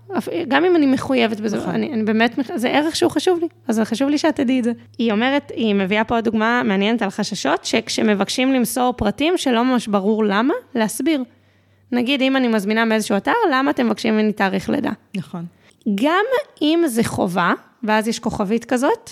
גם 0.48 0.64
אם 0.64 0.76
אני 0.76 0.86
מחויבת 0.86 1.40
בזה, 1.40 1.56
נכון. 1.56 1.74
אני, 1.74 1.92
אני 1.92 2.02
באמת, 2.02 2.40
זה 2.54 2.68
ערך 2.68 2.96
שהוא 2.96 3.10
חשוב 3.10 3.38
לי, 3.40 3.48
אז 3.68 3.80
חשוב 3.84 4.08
לי 4.08 4.18
שאת 4.18 4.36
תדעי 4.36 4.58
את 4.58 4.64
זה. 4.64 4.72
היא 4.98 5.12
אומרת, 5.12 5.52
היא 5.54 5.74
מביאה 5.74 6.04
פה 6.04 6.14
עוד 6.14 6.24
דוגמה 6.24 6.62
מעניינת 6.64 7.02
על 7.02 7.10
חששות, 7.10 7.64
שכשמבקשים 7.64 8.52
למסור 8.52 8.92
פרטים 8.92 9.36
שלא 9.36 9.64
ממש 9.64 9.86
ברור 9.86 10.24
למה, 10.24 10.54
להסביר. 10.74 11.24
נגיד, 11.92 12.22
אם 12.22 12.36
אני 12.36 12.48
מזמינה 12.48 12.84
מאיזשהו 12.84 13.16
אתר, 13.16 13.32
למה 13.52 13.70
אתם 13.70 13.86
מבקשים 13.86 14.14
ממני 14.14 14.32
תאריך 14.32 14.68
לידה? 14.70 14.90
נכון. 15.16 15.44
גם 15.94 16.24
אם 16.62 16.82
זה 16.86 17.04
חובה, 17.04 17.52
ואז 17.82 18.08
יש 18.08 18.18
כוכבית 18.18 18.64
כזאת, 18.64 19.10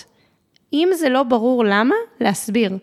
אם 0.73 0.89
זה 0.93 1.09
לא 1.09 1.23
ברור 1.23 1.65
למה, 1.65 1.95
להסביר. 2.21 2.77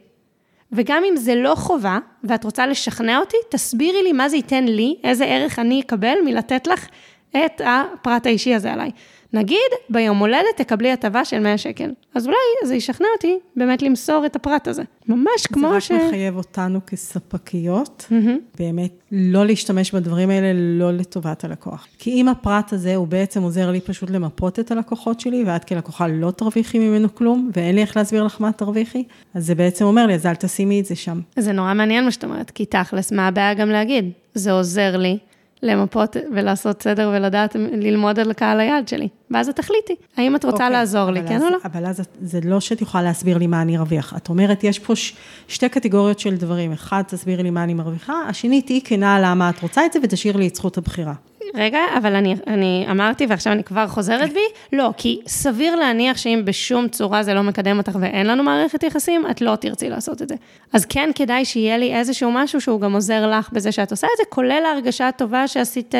וגם 0.72 1.02
אם 1.10 1.16
זה 1.16 1.34
לא 1.34 1.54
חובה, 1.54 1.98
ואת 2.24 2.44
רוצה 2.44 2.66
לשכנע 2.66 3.18
אותי, 3.18 3.36
תסבירי 3.50 4.02
לי 4.02 4.12
מה 4.12 4.28
זה 4.28 4.36
ייתן 4.36 4.64
לי, 4.64 4.96
איזה 5.04 5.24
ערך 5.24 5.58
אני 5.58 5.80
אקבל 5.80 6.14
מלתת 6.24 6.66
לך 6.66 6.86
את 7.30 7.60
הפרט 7.64 8.26
האישי 8.26 8.54
הזה 8.54 8.72
עליי. 8.72 8.90
נגיד, 9.32 9.58
ביום 9.88 10.18
הולדת 10.18 10.56
תקבלי 10.56 10.92
הטבה 10.92 11.24
של 11.24 11.38
100 11.38 11.58
שקל. 11.58 11.90
אז 12.14 12.26
אולי 12.26 12.36
זה 12.64 12.74
ישכנע 12.74 13.06
אותי 13.16 13.38
באמת 13.56 13.82
למסור 13.82 14.26
את 14.26 14.36
הפרט 14.36 14.68
הזה. 14.68 14.82
ממש 15.08 15.46
כמו 15.52 15.80
ש... 15.80 15.88
זה 15.88 15.96
רק 15.96 16.02
מחייב 16.02 16.36
אותנו 16.36 16.80
כספקיות, 16.86 18.06
mm-hmm. 18.10 18.58
באמת 18.58 18.90
לא 19.12 19.46
להשתמש 19.46 19.94
בדברים 19.94 20.30
האלה 20.30 20.52
לא 20.54 20.92
לטובת 20.92 21.44
הלקוח. 21.44 21.86
כי 21.98 22.10
אם 22.10 22.28
הפרט 22.28 22.72
הזה 22.72 22.94
הוא 22.94 23.06
בעצם 23.06 23.42
עוזר 23.42 23.70
לי 23.70 23.80
פשוט 23.80 24.10
למפות 24.10 24.58
את 24.58 24.70
הלקוחות 24.70 25.20
שלי, 25.20 25.44
ואת 25.46 25.64
כלקוחה 25.64 26.06
לא 26.08 26.30
תרוויחי 26.30 26.78
ממנו 26.78 27.14
כלום, 27.14 27.50
ואין 27.56 27.74
לי 27.74 27.80
איך 27.80 27.96
להסביר 27.96 28.24
לך 28.24 28.40
מה 28.40 28.52
תרוויחי, 28.52 29.04
אז 29.34 29.46
זה 29.46 29.54
בעצם 29.54 29.84
אומר 29.84 30.06
לי, 30.06 30.14
אז 30.14 30.26
אל 30.26 30.34
תשימי 30.34 30.80
את 30.80 30.84
זה 30.84 30.96
שם. 30.96 31.20
זה 31.36 31.52
נורא 31.52 31.74
מעניין 31.74 32.04
מה 32.04 32.10
שאת 32.10 32.24
אומרת, 32.24 32.50
כי 32.50 32.64
תכלס, 32.64 33.12
מה 33.12 33.28
הבעיה 33.28 33.54
גם 33.54 33.70
להגיד? 33.70 34.10
זה 34.34 34.52
עוזר 34.52 34.96
לי. 34.96 35.18
למפות 35.62 36.16
ולעשות 36.32 36.82
סדר 36.82 37.10
ולדעת, 37.14 37.56
ללמוד 37.72 38.18
על 38.20 38.32
קהל 38.32 38.60
היעד 38.60 38.88
שלי. 38.88 39.08
ואז 39.32 39.48
את 39.48 39.56
תחליטי, 39.56 39.94
האם 40.16 40.36
את 40.36 40.44
רוצה 40.44 40.64
אוקיי, 40.64 40.70
לעזור 40.70 41.10
לי, 41.10 41.20
כן 41.28 41.36
אז, 41.36 41.42
או 41.42 41.50
לא? 41.50 41.58
אבל 41.64 41.86
אז 41.86 42.02
זה 42.22 42.40
לא 42.44 42.60
שאת 42.60 42.82
יכולה 42.82 43.04
להסביר 43.04 43.38
לי 43.38 43.46
מה 43.46 43.62
אני 43.62 43.76
ארוויח. 43.78 44.14
את 44.16 44.28
אומרת, 44.28 44.64
יש 44.64 44.78
פה 44.78 44.96
ש, 44.96 45.14
שתי 45.48 45.68
קטגוריות 45.68 46.18
של 46.18 46.36
דברים. 46.36 46.72
אחד, 46.72 47.02
תסבירי 47.06 47.42
לי 47.42 47.50
מה 47.50 47.64
אני 47.64 47.74
מרוויחה, 47.74 48.14
השני, 48.28 48.62
תהיי 48.62 48.80
כנה 48.84 49.20
למה 49.20 49.50
את 49.50 49.62
רוצה 49.62 49.86
את 49.86 49.92
זה 49.92 49.98
ותשאיר 50.02 50.36
לי 50.36 50.48
את 50.48 50.54
זכות 50.54 50.78
הבחירה. 50.78 51.14
רגע, 51.54 51.78
אבל 51.98 52.14
אני, 52.14 52.34
אני 52.46 52.86
אמרתי 52.90 53.26
ועכשיו 53.28 53.52
אני 53.52 53.64
כבר 53.64 53.88
חוזרת 53.88 54.32
בי, 54.32 54.40
לא, 54.72 54.90
כי 54.96 55.20
סביר 55.26 55.76
להניח 55.76 56.16
שאם 56.16 56.42
בשום 56.44 56.88
צורה 56.88 57.22
זה 57.22 57.34
לא 57.34 57.42
מקדם 57.42 57.78
אותך 57.78 57.96
ואין 58.00 58.26
לנו 58.26 58.42
מערכת 58.42 58.82
יחסים, 58.82 59.24
את 59.30 59.40
לא 59.40 59.56
תרצי 59.56 59.90
לעשות 59.90 60.22
את 60.22 60.28
זה. 60.28 60.34
אז 60.72 60.84
כן 60.84 61.10
כדאי 61.14 61.44
שיהיה 61.44 61.78
לי 61.78 61.94
איזשהו 61.94 62.32
משהו 62.32 62.60
שהוא 62.60 62.80
גם 62.80 62.92
עוזר 62.92 63.30
לך 63.30 63.52
בזה 63.52 63.72
שאת 63.72 63.90
עושה 63.90 64.06
את 64.06 64.16
זה, 64.18 64.24
כולל 64.28 64.62
ההרגשה 64.66 65.08
הטובה 65.08 65.48
שעשית 65.48 65.94
uh, 65.94 65.98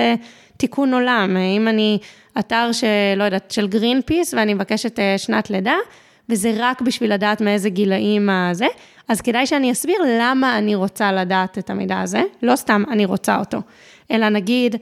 תיקון 0.62 0.94
עולם. 0.94 1.36
אם 1.36 1.68
אני 1.68 1.98
אתר 2.38 2.70
שלא 2.72 3.24
יודעת, 3.24 3.50
של 3.50 3.68
גרין 3.68 4.00
פיס 4.06 4.34
ואני 4.34 4.54
מבקשת 4.54 4.98
uh, 4.98 5.02
שנת 5.18 5.50
לידה, 5.50 5.74
וזה 6.28 6.52
רק 6.56 6.80
בשביל 6.80 7.12
לדעת 7.12 7.40
מאיזה 7.40 7.70
גילאים 7.70 8.30
הזה, 8.30 8.66
אז 9.08 9.20
כדאי 9.20 9.46
שאני 9.46 9.72
אסביר 9.72 9.96
למה 10.20 10.58
אני 10.58 10.74
רוצה 10.74 11.12
לדעת 11.12 11.58
את 11.58 11.70
המידע 11.70 12.00
הזה, 12.00 12.22
לא 12.42 12.56
סתם 12.56 12.82
אני 12.90 13.04
רוצה 13.04 13.38
אותו, 13.38 13.58
אלא 14.10 14.28
נגיד, 14.28 14.74
אה, 14.74 14.80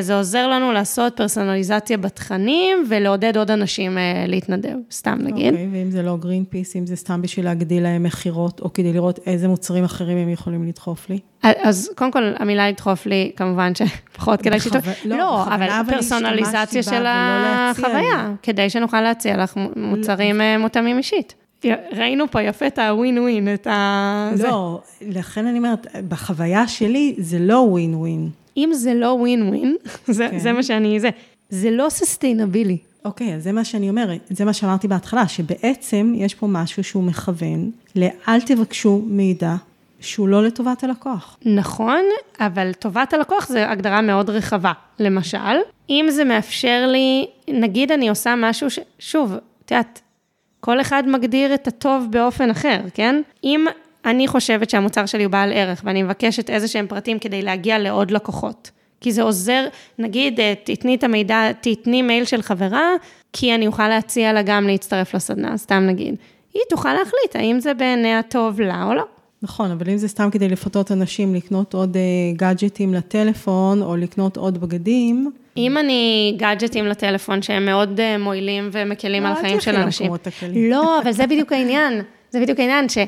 זה 0.00 0.16
עוזר 0.16 0.48
לנו 0.48 0.72
לעשות 0.72 1.16
פרסונליזציה 1.16 1.96
בתכנים 1.96 2.84
ולעודד 2.88 3.36
עוד 3.36 3.50
אנשים 3.50 3.98
אה, 3.98 4.24
להתנדב, 4.26 4.76
סתם 4.90 5.18
נגיד. 5.20 5.52
אוקיי, 5.52 5.66
okay, 5.66 5.68
ואם 5.76 5.90
זה 5.90 6.02
לא 6.02 6.16
גרין 6.16 6.44
פיס, 6.44 6.76
אם 6.76 6.86
זה 6.86 6.96
סתם 6.96 7.22
בשביל 7.22 7.44
להגדיל 7.44 7.82
להם 7.82 8.02
מכירות, 8.02 8.60
או 8.60 8.72
כדי 8.72 8.92
לראות 8.92 9.18
איזה 9.26 9.48
מוצרים 9.48 9.84
אחרים 9.84 10.18
הם 10.18 10.28
יכולים 10.28 10.68
לדחוף 10.68 11.10
לי? 11.10 11.18
אז 11.42 11.90
קודם 11.96 12.10
כל, 12.10 12.32
המילה 12.38 12.68
לדחוף 12.68 13.06
לי, 13.06 13.32
כמובן 13.36 13.72
שפחות 13.74 14.42
כדאי 14.42 14.60
שתו... 14.60 14.78
לא, 15.04 15.16
לא 15.16 15.44
אבל 15.54 15.68
פרסונליזציה 15.90 16.82
של 16.82 17.04
החוויה, 17.06 18.32
כדי 18.42 18.70
שנוכל 18.70 19.00
להציע 19.00 19.36
לך 19.36 19.54
מוצרים 19.76 20.40
אה, 20.40 20.58
מותאמים 20.58 20.98
אישית. 20.98 21.34
ראינו 21.92 22.30
פה 22.30 22.42
יפה 22.42 22.66
את 22.66 22.78
הווין 22.78 23.18
ווין, 23.18 23.54
את 23.54 23.66
ה... 23.66 24.30
לא, 24.38 24.80
לכן 25.00 25.46
אני 25.46 25.58
אומרת, 25.58 25.86
בחוויה 26.08 26.68
שלי 26.68 27.14
זה 27.18 27.38
לא 27.38 27.56
ווין 27.56 27.94
ווין. 27.94 28.30
אם 28.56 28.70
זה 28.72 28.94
לא 28.94 29.06
ווין 29.06 29.48
ווין, 29.48 29.76
זה, 30.06 30.28
כן. 30.30 30.38
זה 30.38 30.52
מה 30.52 30.62
שאני, 30.62 31.00
זה, 31.00 31.10
זה 31.50 31.70
לא 31.70 31.88
סוסטיינבילי. 31.88 32.78
אוקיי, 33.04 33.34
אז 33.34 33.42
זה 33.42 33.52
מה 33.52 33.64
שאני 33.64 33.90
אומרת, 33.90 34.20
זה 34.30 34.44
מה 34.44 34.52
שאמרתי 34.52 34.88
בהתחלה, 34.88 35.28
שבעצם 35.28 36.12
יש 36.16 36.34
פה 36.34 36.46
משהו 36.46 36.84
שהוא 36.84 37.04
מכוון 37.04 37.70
לאל 37.96 38.40
תבקשו 38.40 39.02
מידע 39.06 39.54
שהוא 40.00 40.28
לא 40.28 40.44
לטובת 40.44 40.84
הלקוח. 40.84 41.36
נכון, 41.44 42.02
אבל 42.40 42.72
טובת 42.72 43.12
הלקוח 43.12 43.48
זה 43.48 43.70
הגדרה 43.70 44.00
מאוד 44.00 44.30
רחבה. 44.30 44.72
למשל, 44.98 45.56
אם 45.90 46.06
זה 46.10 46.24
מאפשר 46.24 46.86
לי, 46.86 47.26
נגיד 47.48 47.92
אני 47.92 48.08
עושה 48.08 48.34
משהו 48.36 48.70
ש... 48.70 48.78
שוב, 48.98 49.34
את 49.64 49.70
יודעת, 49.70 50.00
כל 50.60 50.80
אחד 50.80 51.02
מגדיר 51.06 51.54
את 51.54 51.68
הטוב 51.68 52.06
באופן 52.10 52.50
אחר, 52.50 52.80
כן? 52.94 53.22
אם 53.44 53.66
אני 54.08 54.28
חושבת 54.28 54.70
שהמוצר 54.70 55.06
שלי 55.06 55.24
הוא 55.24 55.32
בעל 55.32 55.52
ערך, 55.52 55.82
ואני 55.84 56.02
מבקשת 56.02 56.50
איזה 56.50 56.68
שהם 56.68 56.86
פרטים 56.86 57.18
כדי 57.18 57.42
להגיע 57.42 57.78
לעוד 57.78 58.10
לקוחות. 58.10 58.70
כי 59.00 59.12
זה 59.12 59.22
עוזר, 59.22 59.64
נגיד, 59.98 60.40
אה, 60.40 60.54
תתני 60.64 60.94
את 60.94 61.04
המידע, 61.04 61.52
תתני 61.60 62.02
מייל 62.02 62.24
של 62.24 62.42
חברה, 62.42 62.92
כי 63.32 63.54
אני 63.54 63.66
אוכל 63.66 63.88
להציע 63.88 64.32
לה 64.32 64.42
גם 64.42 64.66
להצטרף 64.66 65.14
לסדנה, 65.14 65.56
סתם 65.56 65.86
נגיד. 65.86 66.14
היא 66.54 66.62
תוכל 66.70 66.92
להחליט 66.92 67.36
האם 67.36 67.60
זה 67.60 67.74
בעיניה 67.74 68.22
טוב 68.22 68.60
לה 68.60 68.84
או 68.84 68.94
לא. 68.94 69.04
נכון, 69.42 69.70
אבל 69.70 69.90
אם 69.90 69.96
זה 69.96 70.08
סתם 70.08 70.30
כדי 70.30 70.48
לפתות 70.48 70.92
אנשים 70.92 71.34
לקנות 71.34 71.74
עוד 71.74 71.96
גאדג'טים 72.36 72.94
אה, 72.94 72.98
לטלפון, 72.98 73.82
או 73.82 73.96
לקנות 73.96 74.36
עוד 74.36 74.60
בגדים... 74.60 75.32
אם 75.56 75.78
אני 75.78 76.34
גאדג'טים 76.36 76.86
לטלפון 76.86 77.42
שהם 77.42 77.66
מאוד 77.66 78.00
אה, 78.00 78.18
מועילים 78.18 78.68
ומקלים 78.72 79.26
על 79.26 79.32
החיים 79.32 79.60
של 79.60 79.76
אנשים. 79.76 80.12
לא, 80.70 81.00
אבל 81.02 81.12
זה 81.12 81.26
בדיוק 81.26 81.52
העניין. 81.52 82.02
זה 82.30 82.40
בדיוק 82.40 82.60
העניין, 82.60 82.88
ש... 82.88 82.98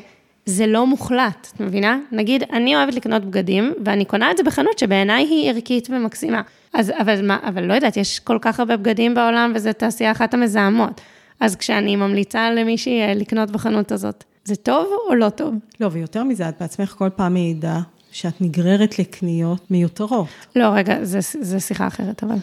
זה 0.45 0.67
לא 0.67 0.87
מוחלט, 0.87 1.47
את 1.55 1.59
מבינה? 1.59 1.97
נגיד, 2.11 2.43
אני 2.43 2.75
אוהבת 2.75 2.95
לקנות 2.95 3.25
בגדים, 3.25 3.73
ואני 3.85 4.05
קונה 4.05 4.31
את 4.31 4.37
זה 4.37 4.43
בחנות 4.43 4.79
שבעיניי 4.79 5.23
היא 5.23 5.49
ערכית 5.49 5.87
ומקסימה. 5.91 6.41
אז, 6.73 6.91
אבל 7.01 7.27
מה, 7.27 7.39
אבל 7.43 7.63
לא 7.63 7.73
יודעת, 7.73 7.97
יש 7.97 8.19
כל 8.19 8.37
כך 8.41 8.59
הרבה 8.59 8.77
בגדים 8.77 9.13
בעולם, 9.13 9.51
וזו 9.55 9.69
תעשייה 9.77 10.11
אחת 10.11 10.33
המזהמות. 10.33 11.01
אז 11.39 11.55
כשאני 11.55 11.95
ממליצה 11.95 12.51
למישהי 12.51 13.01
אה, 13.01 13.13
לקנות 13.13 13.51
בחנות 13.51 13.91
הזאת, 13.91 14.23
זה 14.43 14.55
טוב 14.55 14.87
או 15.09 15.15
לא 15.15 15.29
טוב? 15.29 15.55
לא, 15.79 15.89
ויותר 15.91 16.23
מזה, 16.23 16.49
את 16.49 16.55
בעצמך 16.59 16.89
כל 16.97 17.09
פעם 17.15 17.33
מעידה 17.33 17.79
שאת 18.11 18.41
נגררת 18.41 18.99
לקניות 18.99 19.71
מיותרות. 19.71 20.27
לא, 20.55 20.65
רגע, 20.73 21.03
זה, 21.03 21.19
זה 21.41 21.59
שיחה 21.59 21.87
אחרת, 21.87 22.23
אבל. 22.23 22.35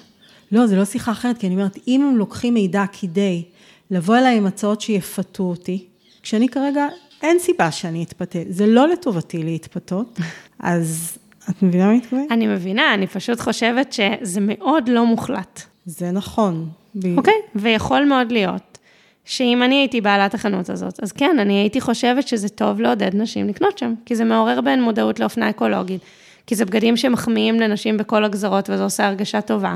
לא, 0.53 0.67
זה 0.67 0.77
לא 0.77 0.85
שיחה 0.85 1.13
אחרת, 1.13 1.39
כי 1.39 1.47
אני 1.47 1.55
אומרת, 1.55 1.79
אם 1.89 2.03
הם 2.03 2.17
לוקחים 2.17 2.55
מידע 2.55 2.85
כדי 3.01 3.43
לבוא 3.91 4.17
אליי 4.17 4.37
עם 4.37 4.47
הצעות 4.47 4.81
שיפתו 4.81 5.43
אותי, 5.43 5.85
כשאני 6.23 6.49
כרגע, 6.49 6.87
אין 7.23 7.39
סיבה 7.39 7.71
שאני 7.71 8.05
אתפתה, 8.05 8.39
זה 8.49 8.67
לא 8.67 8.89
לטובתי 8.89 9.43
להתפתות, 9.43 10.19
אז 10.61 11.19
את 11.51 11.63
מבינה 11.63 11.85
מה 11.85 11.91
אני 11.91 11.99
מתכוונת? 11.99 12.33
אני 12.33 12.47
מבינה, 12.47 12.95
אני 12.95 13.07
פשוט 13.07 13.41
חושבת 13.41 13.93
שזה 13.93 14.41
מאוד 14.43 14.89
לא 14.89 15.07
מוחלט. 15.07 15.63
זה 15.87 16.11
נכון. 16.11 16.69
אוקיי, 17.17 17.35
okay, 17.35 17.51
ויכול 17.55 18.05
מאוד 18.05 18.33
להיות 18.33 18.79
שאם 19.25 19.63
אני 19.63 19.75
הייתי 19.75 20.01
בעלת 20.01 20.35
החנות 20.35 20.71
הזאת, 20.71 21.03
אז 21.03 21.13
כן, 21.13 21.39
אני 21.39 21.55
הייתי 21.55 21.81
חושבת 21.81 22.29
שזה 22.29 22.49
טוב 22.49 22.81
לעודד 22.81 23.11
נשים 23.15 23.49
לקנות 23.49 23.79
שם, 23.79 23.95
כי 24.07 24.17
זה 24.17 24.25
מעורר 24.25 24.61
בהן 24.61 24.83
מודעות 24.83 25.21
לאופנה 25.21 25.51
אקולוגית, 25.51 26.01
כי 26.47 26.55
זה 26.55 26.65
בגדים 26.65 26.97
שמחמיאים 26.97 27.61
לנשים 27.61 27.97
בכל 27.97 28.25
הגזרות 28.25 28.71
וזה 28.71 28.83
עושה 28.83 29.07
הרגשה 29.07 29.41
טובה. 29.41 29.75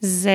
זה, 0.00 0.30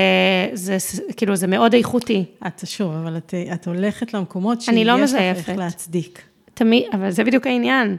זה, 0.53 0.77
כאילו, 1.17 1.35
זה 1.35 1.47
מאוד 1.47 1.73
איכותי. 1.73 2.25
את 2.47 2.61
שוב, 2.65 2.93
אבל 2.93 3.17
את, 3.17 3.33
את 3.53 3.67
הולכת 3.67 4.13
למקומות 4.13 4.61
שיש 4.61 4.75
לא 4.85 5.01
לך 5.01 5.15
איך 5.15 5.49
להצדיק. 5.49 6.21
תמיד, 6.57 6.83
אבל 6.93 7.11
זה 7.11 7.23
בדיוק 7.23 7.47
העניין. 7.47 7.97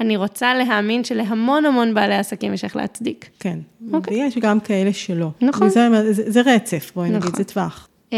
אני 0.00 0.16
רוצה 0.16 0.54
להאמין 0.54 1.04
שלהמון 1.04 1.64
המון 1.64 1.94
בעלי 1.94 2.14
עסקים 2.14 2.54
יש 2.54 2.64
איך 2.64 2.76
להצדיק. 2.76 3.28
כן, 3.40 3.58
okay. 3.58 3.94
אוקיי. 3.94 4.24
ויש 4.24 4.38
גם 4.38 4.60
כאלה 4.60 4.92
שלא. 4.92 5.30
נכון. 5.40 5.68
זה, 5.68 5.88
זה, 6.12 6.30
זה 6.30 6.40
רצף, 6.40 6.92
בואי 6.94 7.10
נכון. 7.10 7.22
נגיד, 7.22 7.36
זה 7.36 7.44
טווח. 7.44 7.88
Um, 8.10 8.14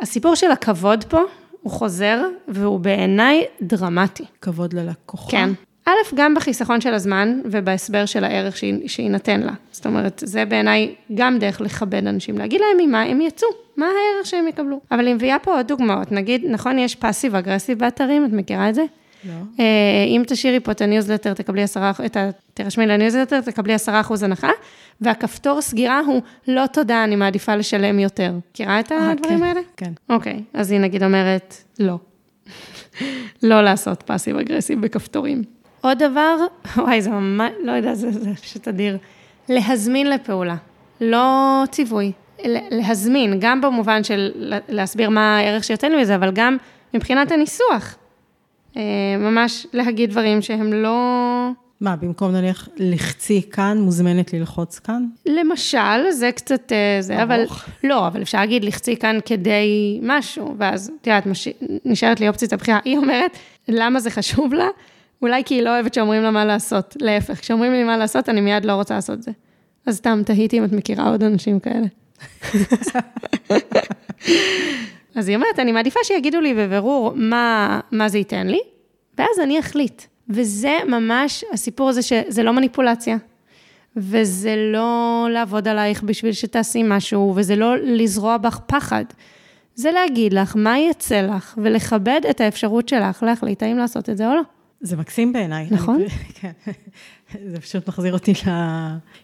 הסיפור 0.00 0.34
של 0.34 0.50
הכבוד 0.50 1.04
פה, 1.04 1.20
הוא 1.62 1.72
חוזר, 1.72 2.22
והוא 2.48 2.80
בעיניי 2.80 3.44
דרמטי. 3.62 4.24
כבוד 4.40 4.72
ללקוחה? 4.72 5.30
כן. 5.30 5.50
א', 5.86 6.14
גם 6.14 6.34
בחיסכון 6.34 6.80
של 6.80 6.94
הזמן 6.94 7.40
ובהסבר 7.44 8.06
של 8.06 8.24
הערך 8.24 8.56
שיינתן 8.86 9.40
לה. 9.40 9.52
זאת 9.72 9.86
אומרת, 9.86 10.22
זה 10.26 10.44
בעיניי 10.44 10.94
גם 11.14 11.38
דרך 11.38 11.60
לכבד 11.60 12.06
אנשים, 12.06 12.38
להגיד 12.38 12.60
להם 12.60 12.88
ממה 12.88 13.02
הם 13.02 13.20
יצאו, 13.20 13.48
מה 13.76 13.86
הערך 13.86 14.26
שהם 14.26 14.48
יקבלו. 14.48 14.80
אבל 14.90 15.06
היא 15.06 15.14
מביאה 15.14 15.38
פה 15.38 15.56
עוד 15.56 15.68
דוגמאות, 15.68 16.12
נגיד, 16.12 16.44
נכון, 16.48 16.78
יש 16.78 16.94
passive 16.94 17.34
aggressive 17.34 17.78
באתרים, 17.78 18.24
את 18.24 18.32
מכירה 18.32 18.68
את 18.68 18.74
זה? 18.74 18.84
לא. 19.24 19.32
אה, 19.60 19.64
אם 20.08 20.22
תשאירי 20.26 20.60
פה 20.60 20.72
את 20.72 20.80
הניוזלטר, 20.80 21.34
תקבלי 21.34 21.62
עשרה, 21.62 21.92
את 22.06 22.16
ה... 22.16 22.30
תרשמי 22.54 22.86
לניוזלטר, 22.86 23.40
תקבלי 23.40 23.74
עשרה 23.74 24.00
אחוז 24.00 24.22
הנחה, 24.22 24.50
והכפתור 25.00 25.60
סגירה 25.60 26.00
הוא, 26.06 26.22
לא 26.48 26.66
תודה, 26.66 27.04
אני 27.04 27.16
מעדיפה 27.16 27.56
לשלם 27.56 27.98
יותר. 27.98 28.32
מכירה 28.50 28.80
את 28.80 28.92
אה, 28.92 29.10
הדברים 29.10 29.38
כן, 29.38 29.44
האלה? 29.44 29.60
כן. 29.76 29.92
אוקיי, 30.08 30.42
אז 30.54 30.70
היא 30.70 30.80
נגיד 30.80 31.02
אומרת, 31.02 31.56
לא. 31.78 31.98
לא 33.42 33.62
לעשות 33.62 34.02
פאסיב 34.02 34.36
אגרסיב 34.36 34.80
בכפתורים. 34.80 35.42
עוד 35.80 35.98
דבר, 35.98 36.36
וואי, 36.76 37.02
זה 37.02 37.10
ממש, 37.10 37.52
לא 37.64 37.72
יודע, 37.72 37.94
זה, 37.94 38.12
זה 38.12 38.34
פשוט 38.34 38.68
אדיר. 38.68 38.98
להזמין 39.48 40.10
לפעולה, 40.10 40.56
לא 41.00 41.62
ציווי. 41.70 42.12
להזמין, 42.70 43.36
גם 43.40 43.60
במובן 43.60 44.04
של 44.04 44.30
להסביר 44.68 45.10
מה 45.10 45.38
הערך 45.38 45.64
שיוצא 45.64 45.86
לי 45.86 46.02
מזה, 46.02 46.14
אבל 46.14 46.30
גם 46.34 46.56
מבחינת 46.94 47.32
הניסוח. 47.32 47.96
אה, 48.76 48.82
ממש 49.18 49.66
להגיד 49.72 50.10
דברים 50.10 50.42
שהם 50.42 50.72
לא... 50.72 51.50
מה, 51.80 51.96
במקום 51.96 52.32
נניח 52.32 52.68
לחצי 52.76 53.42
כאן, 53.52 53.78
מוזמנת 53.80 54.32
ללחוץ 54.32 54.78
כאן? 54.78 55.06
למשל, 55.26 56.10
זה 56.10 56.30
קצת 56.32 56.72
אה, 56.72 57.02
זה, 57.02 57.22
אבל... 57.22 57.44
לא, 57.84 58.06
אבל 58.06 58.22
אפשר 58.22 58.38
להגיד 58.38 58.64
לחצי 58.64 58.96
כאן 58.96 59.18
כדי 59.24 60.00
משהו, 60.02 60.54
ואז, 60.58 60.92
את 61.00 61.06
יודעת, 61.06 61.26
מש... 61.26 61.48
נשארת 61.84 62.20
לי 62.20 62.28
אופציית 62.28 62.52
הבחירה. 62.52 62.78
היא 62.84 62.98
אומרת, 62.98 63.30
למה 63.68 64.00
זה 64.00 64.10
חשוב 64.10 64.54
לה? 64.54 64.66
אולי 65.22 65.44
כי 65.44 65.54
היא 65.54 65.62
לא 65.62 65.70
אוהבת 65.70 65.94
שאומרים 65.94 66.22
לה 66.22 66.30
מה 66.30 66.44
לעשות. 66.44 66.96
להפך, 67.00 67.40
כשאומרים 67.40 67.72
לי 67.72 67.84
מה 67.84 67.96
לעשות, 67.96 68.28
אני 68.28 68.40
מיד 68.40 68.64
לא 68.64 68.72
רוצה 68.72 68.94
לעשות 68.94 69.18
את 69.18 69.22
זה. 69.22 69.30
אז 69.86 69.96
סתם 69.96 70.22
תהיתי 70.26 70.58
אם 70.58 70.64
את 70.64 70.72
מכירה 70.72 71.10
עוד 71.10 71.22
אנשים 71.22 71.60
כאלה. 71.60 71.86
אז 75.14 75.28
היא 75.28 75.36
אומרת, 75.36 75.58
אני 75.58 75.72
מעדיפה 75.72 76.00
שיגידו 76.04 76.40
לי 76.40 76.54
בבירור 76.54 77.12
מה, 77.14 77.80
מה 77.92 78.08
זה 78.08 78.18
ייתן 78.18 78.46
לי, 78.46 78.60
ואז 79.18 79.40
אני 79.42 79.58
אחליט. 79.58 80.02
וזה 80.28 80.76
ממש 80.88 81.44
הסיפור 81.52 81.88
הזה 81.88 82.02
שזה 82.02 82.42
לא 82.42 82.52
מניפולציה, 82.52 83.16
וזה 83.96 84.54
לא 84.72 85.26
לעבוד 85.30 85.68
עלייך 85.68 86.02
בשביל 86.02 86.32
שתעשי 86.32 86.82
משהו, 86.84 87.32
וזה 87.36 87.56
לא 87.56 87.76
לזרוע 87.76 88.36
בך 88.36 88.60
פחד. 88.66 89.04
זה 89.74 89.90
להגיד 89.92 90.32
לך 90.32 90.56
מה 90.56 90.78
יצא 90.78 91.20
לך, 91.20 91.58
ולכבד 91.62 92.20
את 92.30 92.40
האפשרות 92.40 92.88
שלך 92.88 93.22
להחליט 93.22 93.62
האם 93.62 93.76
לעשות 93.76 94.10
את 94.10 94.16
זה 94.16 94.28
או 94.28 94.34
לא. 94.34 94.42
זה 94.80 94.96
מקסים 94.96 95.32
בעיניי. 95.32 95.66
נכון? 95.70 96.02
כן. 96.40 96.52
זה 97.46 97.60
פשוט 97.60 97.88
מחזיר 97.88 98.12
אותי 98.12 98.32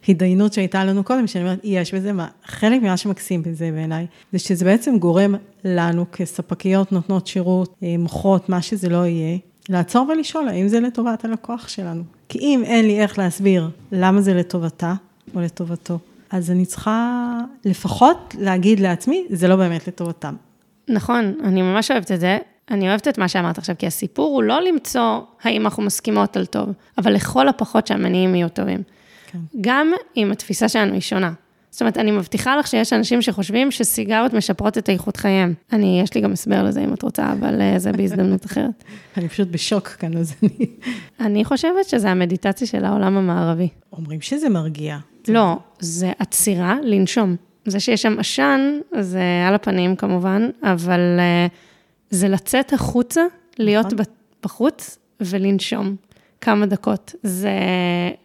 להידיינות 0.09 0.53
שהייתה 0.53 0.85
לנו 0.85 1.05
קודם, 1.05 1.27
שאני 1.27 1.45
אומרת, 1.45 1.61
יש 1.65 1.95
בזה 1.95 2.13
מה, 2.13 2.29
חלק 2.45 2.83
ממה 2.83 2.97
שמקסים 2.97 3.43
בזה 3.43 3.71
בעיניי, 3.71 4.07
זה 4.33 4.39
שזה 4.39 4.65
בעצם 4.65 4.99
גורם 4.99 5.35
לנו 5.65 6.05
כספקיות 6.13 6.93
נותנות 6.93 7.27
שירות, 7.27 7.75
אה, 7.83 7.95
מוחות, 7.99 8.49
מה 8.49 8.63
שזה 8.63 8.89
לא 8.89 9.07
יהיה, 9.07 9.39
לעצור 9.69 10.09
ולשאול 10.09 10.49
האם 10.49 10.69
זה 10.69 10.81
לטובת 10.81 11.25
הלקוח 11.25 11.69
שלנו. 11.69 12.03
כי 12.29 12.39
אם 12.39 12.63
אין 12.65 12.87
לי 12.87 13.01
איך 13.01 13.19
להסביר 13.19 13.71
למה 13.93 14.21
זה 14.21 14.35
לטובתה 14.35 14.95
או 15.35 15.41
לטובתו, 15.41 15.99
אז 16.31 16.51
אני 16.51 16.67
צריכה 16.67 17.21
לפחות 17.65 18.35
להגיד 18.39 18.81
לעצמי, 18.81 19.27
זה 19.31 19.49
לא 19.49 19.57
באמת 19.57 19.89
לטובתם. 19.89 20.35
נכון, 20.89 21.35
אני 21.45 21.63
ממש 21.63 21.91
אוהבת 21.91 22.13
את 22.13 22.21
זה. 22.21 22.39
אני 22.71 22.89
אוהבת 22.89 23.09
את 23.09 23.19
מה 23.19 23.29
שאמרת 23.29 23.59
עכשיו, 23.59 23.75
כי 23.79 23.87
הסיפור 23.87 24.35
הוא 24.35 24.43
לא 24.43 24.63
למצוא 24.63 25.21
האם 25.43 25.65
אנחנו 25.65 25.83
מסכימות 25.83 26.37
על 26.37 26.47
טוב, 26.47 26.69
אבל 26.99 27.13
לכל 27.13 27.49
הפחות 27.49 27.87
שהמניעים 27.87 28.35
יהיו 28.35 28.49
טובים. 28.49 28.83
כן. 29.27 29.39
גם 29.61 29.93
אם 30.17 30.33
התפיסה 30.33 30.69
שלנו 30.69 30.93
היא 30.93 31.01
שונה. 31.01 31.33
זאת 31.71 31.81
אומרת, 31.81 31.99
אני 31.99 32.11
מבטיחה 32.11 32.57
לך 32.57 32.67
שיש 32.67 32.93
אנשים 32.93 33.23
שחושבים 33.23 33.71
שסיגריות 33.71 34.33
משפרות 34.33 34.79
את 34.79 34.89
איכות 34.89 35.17
חייהם. 35.17 35.55
אני, 35.73 36.01
יש 36.03 36.15
לי 36.15 36.21
גם 36.21 36.33
הסבר 36.33 36.63
לזה 36.63 36.81
אם 36.81 36.95
את 36.95 37.03
רוצה, 37.03 37.33
אבל 37.33 37.61
uh, 37.61 37.79
זה 37.79 37.93
בהזדמנות 37.93 38.45
אחרת. 38.47 38.85
אני 39.17 39.29
פשוט 39.29 39.49
בשוק 39.51 39.89
כאן, 39.89 40.17
אז 40.17 40.35
אני... 40.43 40.67
אני 41.21 41.45
חושבת 41.45 41.85
שזה 41.89 42.11
המדיטציה 42.11 42.67
של 42.67 42.85
העולם 42.85 43.17
המערבי. 43.17 43.69
אומרים 43.93 44.21
שזה 44.21 44.49
מרגיע. 44.49 44.97
לא, 45.29 45.57
זה 45.79 46.13
עצירה 46.19 46.77
לנשום. 46.83 47.37
זה 47.67 47.81
שיש 47.81 48.03
שם 48.03 48.19
עשן, 48.19 48.79
זה 49.01 49.23
על 49.49 49.55
הפנים 49.55 49.97
כמובן, 49.97 50.51
אבל... 50.63 51.01
Uh, 51.19 51.53
זה 52.11 52.29
לצאת 52.29 52.73
החוצה, 52.73 53.23
להיות 53.59 53.87
נכון. 53.87 54.05
בחוץ 54.43 54.99
ולנשום 55.21 55.97
כמה 56.41 56.67
דקות. 56.67 57.15
זה 57.23 57.51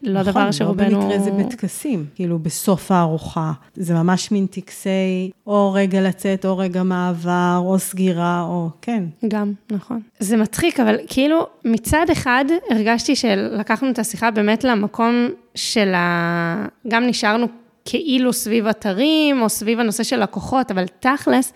לא 0.03 0.19
נכון, 0.19 0.31
דבר 0.31 0.51
שרובנו... 0.51 0.89
נכון, 0.89 1.09
לא 1.09 1.17
במקרה 1.17 1.23
זה 1.23 1.31
בטקסים, 1.31 2.05
כאילו 2.15 2.39
בסוף 2.39 2.91
הארוחה. 2.91 3.51
זה 3.75 3.93
ממש 3.93 4.31
מין 4.31 4.45
טקסי 4.45 5.31
או 5.47 5.73
רגע 5.73 6.01
לצאת, 6.01 6.45
או 6.45 6.57
רגע 6.57 6.83
מעבר, 6.83 7.57
או 7.57 7.79
סגירה, 7.79 8.41
או... 8.41 8.69
כן. 8.81 9.03
גם, 9.27 9.53
נכון. 9.71 10.01
זה 10.19 10.37
מצחיק, 10.37 10.79
אבל 10.79 10.97
כאילו 11.07 11.47
מצד 11.65 12.05
אחד 12.11 12.45
הרגשתי 12.69 13.15
שלקחנו 13.15 13.89
את 13.89 13.99
השיחה 13.99 14.31
באמת 14.31 14.63
למקום 14.63 15.29
של 15.55 15.93
ה... 15.93 16.65
גם 16.87 17.07
נשארנו 17.07 17.47
כאילו 17.85 18.33
סביב 18.33 18.67
אתרים, 18.67 19.41
או 19.41 19.49
סביב 19.49 19.79
הנושא 19.79 20.03
של 20.03 20.23
לקוחות, 20.23 20.71
אבל 20.71 20.85
תכלס, 20.99 21.53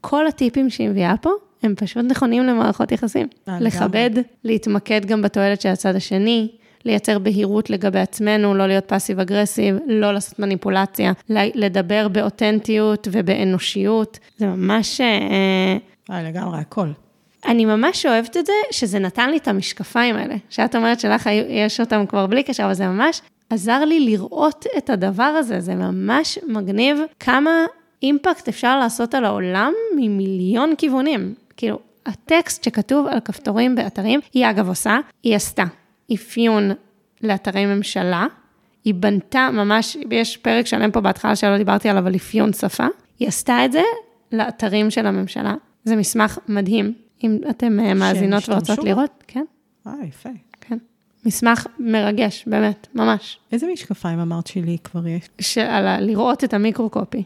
כל 0.00 0.26
הטיפים 0.26 0.70
שהיא 0.70 0.88
מביאה 0.88 1.14
פה, 1.20 1.30
הם 1.62 1.74
פשוט 1.74 2.04
נכונים 2.04 2.42
למערכות 2.42 2.92
יחסים. 2.92 3.26
אה, 3.48 3.60
לכבד, 3.60 4.10
להתמקד 4.44 5.06
גם 5.06 5.22
בתועלת 5.22 5.60
של 5.60 5.68
הצד 5.68 5.96
השני, 5.96 6.48
לייצר 6.84 7.18
בהירות 7.18 7.70
לגבי 7.70 7.98
עצמנו, 7.98 8.54
לא 8.54 8.66
להיות 8.66 8.84
פאסיב 8.84 9.20
אגרסיב, 9.20 9.76
לא 9.86 10.12
לעשות 10.12 10.38
מניפולציה, 10.38 11.12
לדבר 11.28 12.08
באותנטיות 12.08 13.08
ובאנושיות. 13.12 14.18
זה 14.36 14.46
ממש... 14.46 15.00
אה, 15.00 15.76
אה 16.10 16.22
לגמרי, 16.22 16.58
הכל. 16.58 16.88
אני 17.46 17.64
ממש 17.64 18.06
אוהבת 18.06 18.36
את 18.36 18.46
זה, 18.46 18.52
שזה 18.70 18.98
נתן 18.98 19.30
לי 19.30 19.36
את 19.36 19.48
המשקפיים 19.48 20.16
האלה. 20.16 20.34
שאת 20.50 20.76
אומרת 20.76 21.00
שלך 21.00 21.30
יש 21.48 21.80
אותם 21.80 22.06
כבר 22.08 22.26
בלי 22.26 22.42
קשר, 22.42 22.64
אבל 22.64 22.74
זה 22.74 22.88
ממש 22.88 23.22
עזר 23.50 23.84
לי 23.84 24.00
לראות 24.00 24.66
את 24.78 24.90
הדבר 24.90 25.22
הזה, 25.22 25.60
זה 25.60 25.74
ממש 25.74 26.38
מגניב 26.48 26.98
כמה 27.20 27.50
אימפקט 28.02 28.48
אפשר 28.48 28.78
לעשות 28.78 29.14
על 29.14 29.24
העולם 29.24 29.72
ממיליון 29.96 30.74
כיוונים. 30.78 31.34
כאילו, 31.56 31.78
הטקסט 32.06 32.64
שכתוב 32.64 33.06
על 33.06 33.20
כפתורים 33.20 33.74
באתרים, 33.74 34.20
היא 34.32 34.50
אגב 34.50 34.68
עושה, 34.68 34.98
היא 35.22 35.36
עשתה 35.36 35.64
אפיון 36.14 36.70
לאתרי 37.22 37.66
ממשלה, 37.66 38.26
היא 38.84 38.94
בנתה 38.94 39.48
ממש, 39.52 39.96
יש 40.10 40.36
פרק 40.36 40.66
שלם 40.66 40.90
פה 40.90 41.00
בהתחלה 41.00 41.36
שלא 41.36 41.58
דיברתי 41.58 41.88
עליו, 41.88 42.06
על 42.06 42.16
אפיון 42.16 42.52
שפה, 42.52 42.86
היא 43.18 43.28
עשתה 43.28 43.64
את 43.64 43.72
זה 43.72 43.82
לאתרים 44.32 44.90
של 44.90 45.06
הממשלה. 45.06 45.54
זה 45.84 45.96
מסמך 45.96 46.38
מדהים, 46.48 46.94
אם 47.24 47.38
אתם 47.50 47.80
אה, 47.80 47.94
מאזינות 47.94 48.48
ורוצות 48.48 48.78
לראות, 48.78 49.24
כן. 49.26 49.44
אה, 49.86 49.92
יפה. 50.08 50.28
כן. 50.60 50.78
מסמך 51.26 51.66
מרגש, 51.78 52.44
באמת, 52.46 52.86
ממש. 52.94 53.38
איזה 53.52 53.66
משקפיים 53.72 54.18
אמרת 54.18 54.46
שלי 54.46 54.76
כבר 54.84 55.06
יש? 55.06 55.28
של 55.40 55.96
לראות 56.00 56.44
את 56.44 56.54
המיקרו-קופי. 56.54 57.22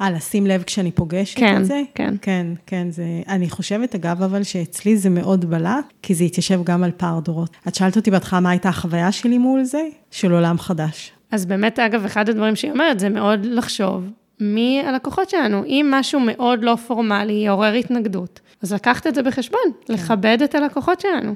אה, 0.00 0.10
לשים 0.10 0.46
לב 0.46 0.62
כשאני 0.62 0.90
פוגשת 0.92 1.38
כן, 1.38 1.60
את 1.60 1.64
זה? 1.64 1.82
כן. 1.94 2.14
כן, 2.22 2.46
כן, 2.66 2.90
זה... 2.90 3.04
אני 3.28 3.50
חושבת, 3.50 3.94
אגב, 3.94 4.22
אבל 4.22 4.42
שאצלי 4.42 4.96
זה 4.96 5.10
מאוד 5.10 5.44
בלט, 5.44 5.92
כי 6.02 6.14
זה 6.14 6.24
התיישב 6.24 6.60
גם 6.64 6.84
על 6.84 6.90
פער 6.96 7.20
דורות. 7.20 7.50
את 7.68 7.74
שאלת 7.74 7.96
אותי 7.96 8.10
בהתחלה 8.10 8.40
מה 8.40 8.50
הייתה 8.50 8.68
החוויה 8.68 9.12
שלי 9.12 9.38
מול 9.38 9.64
זה? 9.64 9.82
של 10.10 10.32
עולם 10.32 10.58
חדש. 10.58 11.12
אז 11.30 11.46
באמת, 11.46 11.78
אגב, 11.78 12.04
אחד 12.04 12.28
הדברים 12.28 12.56
שהיא 12.56 12.70
אומרת, 12.70 13.00
זה 13.00 13.08
מאוד 13.08 13.44
לחשוב 13.44 14.04
מהלקוחות 14.40 15.30
שלנו. 15.30 15.64
אם 15.64 15.86
משהו 15.90 16.20
מאוד 16.20 16.64
לא 16.64 16.76
פורמלי 16.76 17.32
יעורר 17.32 17.72
התנגדות, 17.72 18.40
אז 18.62 18.72
לקחת 18.72 19.06
את 19.06 19.14
זה 19.14 19.22
בחשבון, 19.22 19.60
כן. 19.86 19.94
לכבד 19.94 20.38
את 20.44 20.54
הלקוחות 20.54 21.00
שלנו. 21.00 21.34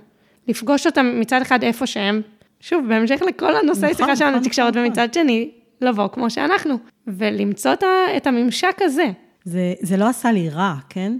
לפגוש 0.49 0.87
אותם 0.87 1.21
מצד 1.21 1.43
אחד 1.43 1.63
איפה 1.63 1.87
שהם, 1.87 2.21
שוב, 2.61 2.89
בהמשך 2.89 3.21
לכל 3.29 3.57
הנושאי 3.57 3.91
נכון, 3.91 3.97
שיחה 4.07 4.17
שלנו, 4.17 4.31
נכון, 4.31 4.45
תקשורת, 4.45 4.77
נכון. 4.77 4.87
ומצד 4.87 5.15
שני, 5.15 5.51
לבוא 5.81 6.09
כמו 6.09 6.31
שאנחנו, 6.31 6.75
ולמצוא 7.07 7.73
את 8.17 8.27
הממשק 8.27 8.77
הזה. 8.81 9.07
זה, 9.45 9.75
זה 9.81 9.97
לא 9.97 10.09
עשה 10.09 10.33
לי 10.33 10.49
רע, 10.49 10.75
כן? 10.89 11.19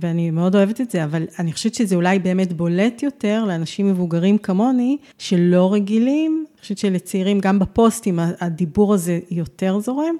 ואני 0.00 0.30
מאוד 0.30 0.54
אוהבת 0.54 0.80
את 0.80 0.90
זה, 0.90 1.04
אבל 1.04 1.26
אני 1.38 1.52
חושבת 1.52 1.74
שזה 1.74 1.96
אולי 1.96 2.18
באמת 2.18 2.52
בולט 2.52 3.02
יותר 3.02 3.44
לאנשים 3.44 3.88
מבוגרים 3.88 4.38
כמוני, 4.38 4.96
שלא 5.18 5.72
רגילים. 5.72 6.44
אני 6.52 6.60
חושבת 6.60 6.78
שלצעירים, 6.78 7.40
גם 7.40 7.58
בפוסטים, 7.58 8.18
הדיבור 8.40 8.94
הזה 8.94 9.18
יותר 9.30 9.78
זורם, 9.78 10.14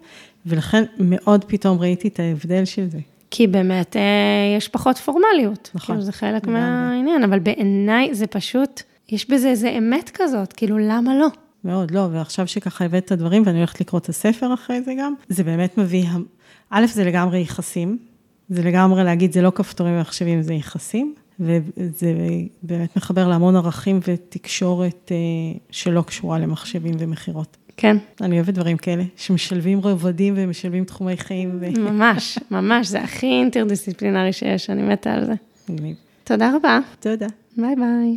ולכן 0.46 0.84
מאוד 0.98 1.44
פתאום 1.44 1.78
ראיתי 1.78 2.08
את 2.08 2.20
ההבדל 2.20 2.64
של 2.64 2.90
זה. 2.90 2.98
כי 3.30 3.46
באמת 3.46 3.96
אה, 3.96 4.02
יש 4.56 4.68
פחות 4.68 4.98
פורמליות. 4.98 5.70
נכון. 5.74 5.94
כאילו 5.94 6.04
זה 6.04 6.12
חלק 6.12 6.46
מהעניין, 6.46 7.22
אבל 7.22 7.38
בעיניי 7.38 8.14
זה 8.14 8.26
פשוט, 8.26 8.82
יש 9.08 9.30
בזה 9.30 9.48
איזה 9.48 9.70
אמת 9.78 10.10
כזאת, 10.14 10.52
כאילו 10.52 10.78
למה 10.78 11.18
לא? 11.18 11.26
מאוד, 11.64 11.90
לא, 11.90 12.08
ועכשיו 12.12 12.46
שככה 12.46 12.84
הבאת 12.84 13.04
את 13.04 13.12
הדברים, 13.12 13.42
ואני 13.46 13.58
הולכת 13.58 13.80
לקרוא 13.80 14.00
את 14.00 14.08
הספר 14.08 14.54
אחרי 14.54 14.82
זה 14.82 14.92
גם, 14.98 15.14
זה 15.28 15.44
באמת 15.44 15.78
מביא, 15.78 16.04
א', 16.70 16.86
זה 16.86 17.04
לגמרי 17.04 17.40
יחסים, 17.40 17.98
זה 18.48 18.62
לגמרי 18.62 19.04
להגיד, 19.04 19.32
זה 19.32 19.42
לא 19.42 19.52
כפתורים 19.54 19.94
ומחשבים, 19.94 20.42
זה 20.42 20.54
יחסים, 20.54 21.14
וזה 21.40 22.14
באמת 22.62 22.96
מחבר 22.96 23.28
להמון 23.28 23.56
ערכים 23.56 24.00
ותקשורת 24.06 25.12
אה, 25.12 25.58
שלא 25.70 26.02
קשורה 26.02 26.38
למחשבים 26.38 26.94
ומכירות. 26.98 27.56
כן. 27.76 27.96
אני 28.20 28.36
אוהבת 28.36 28.54
דברים 28.54 28.76
כאלה, 28.76 29.02
שמשלבים 29.16 29.80
רבדים 29.80 30.34
ומשלבים 30.36 30.84
תחומי 30.84 31.16
חיים. 31.16 31.58
ו... 31.60 31.70
ממש, 31.90 32.38
ממש, 32.50 32.86
זה 32.86 33.00
הכי 33.00 33.26
אינטרדיסציפלינרי 33.26 34.32
שיש, 34.32 34.70
אני 34.70 34.82
מתה 34.82 35.14
על 35.14 35.24
זה. 35.24 35.34
מגניב. 35.68 35.96
תודה 36.24 36.56
רבה. 36.56 36.78
תודה. 37.00 37.26
ביי 37.56 37.76
ביי. 37.76 38.16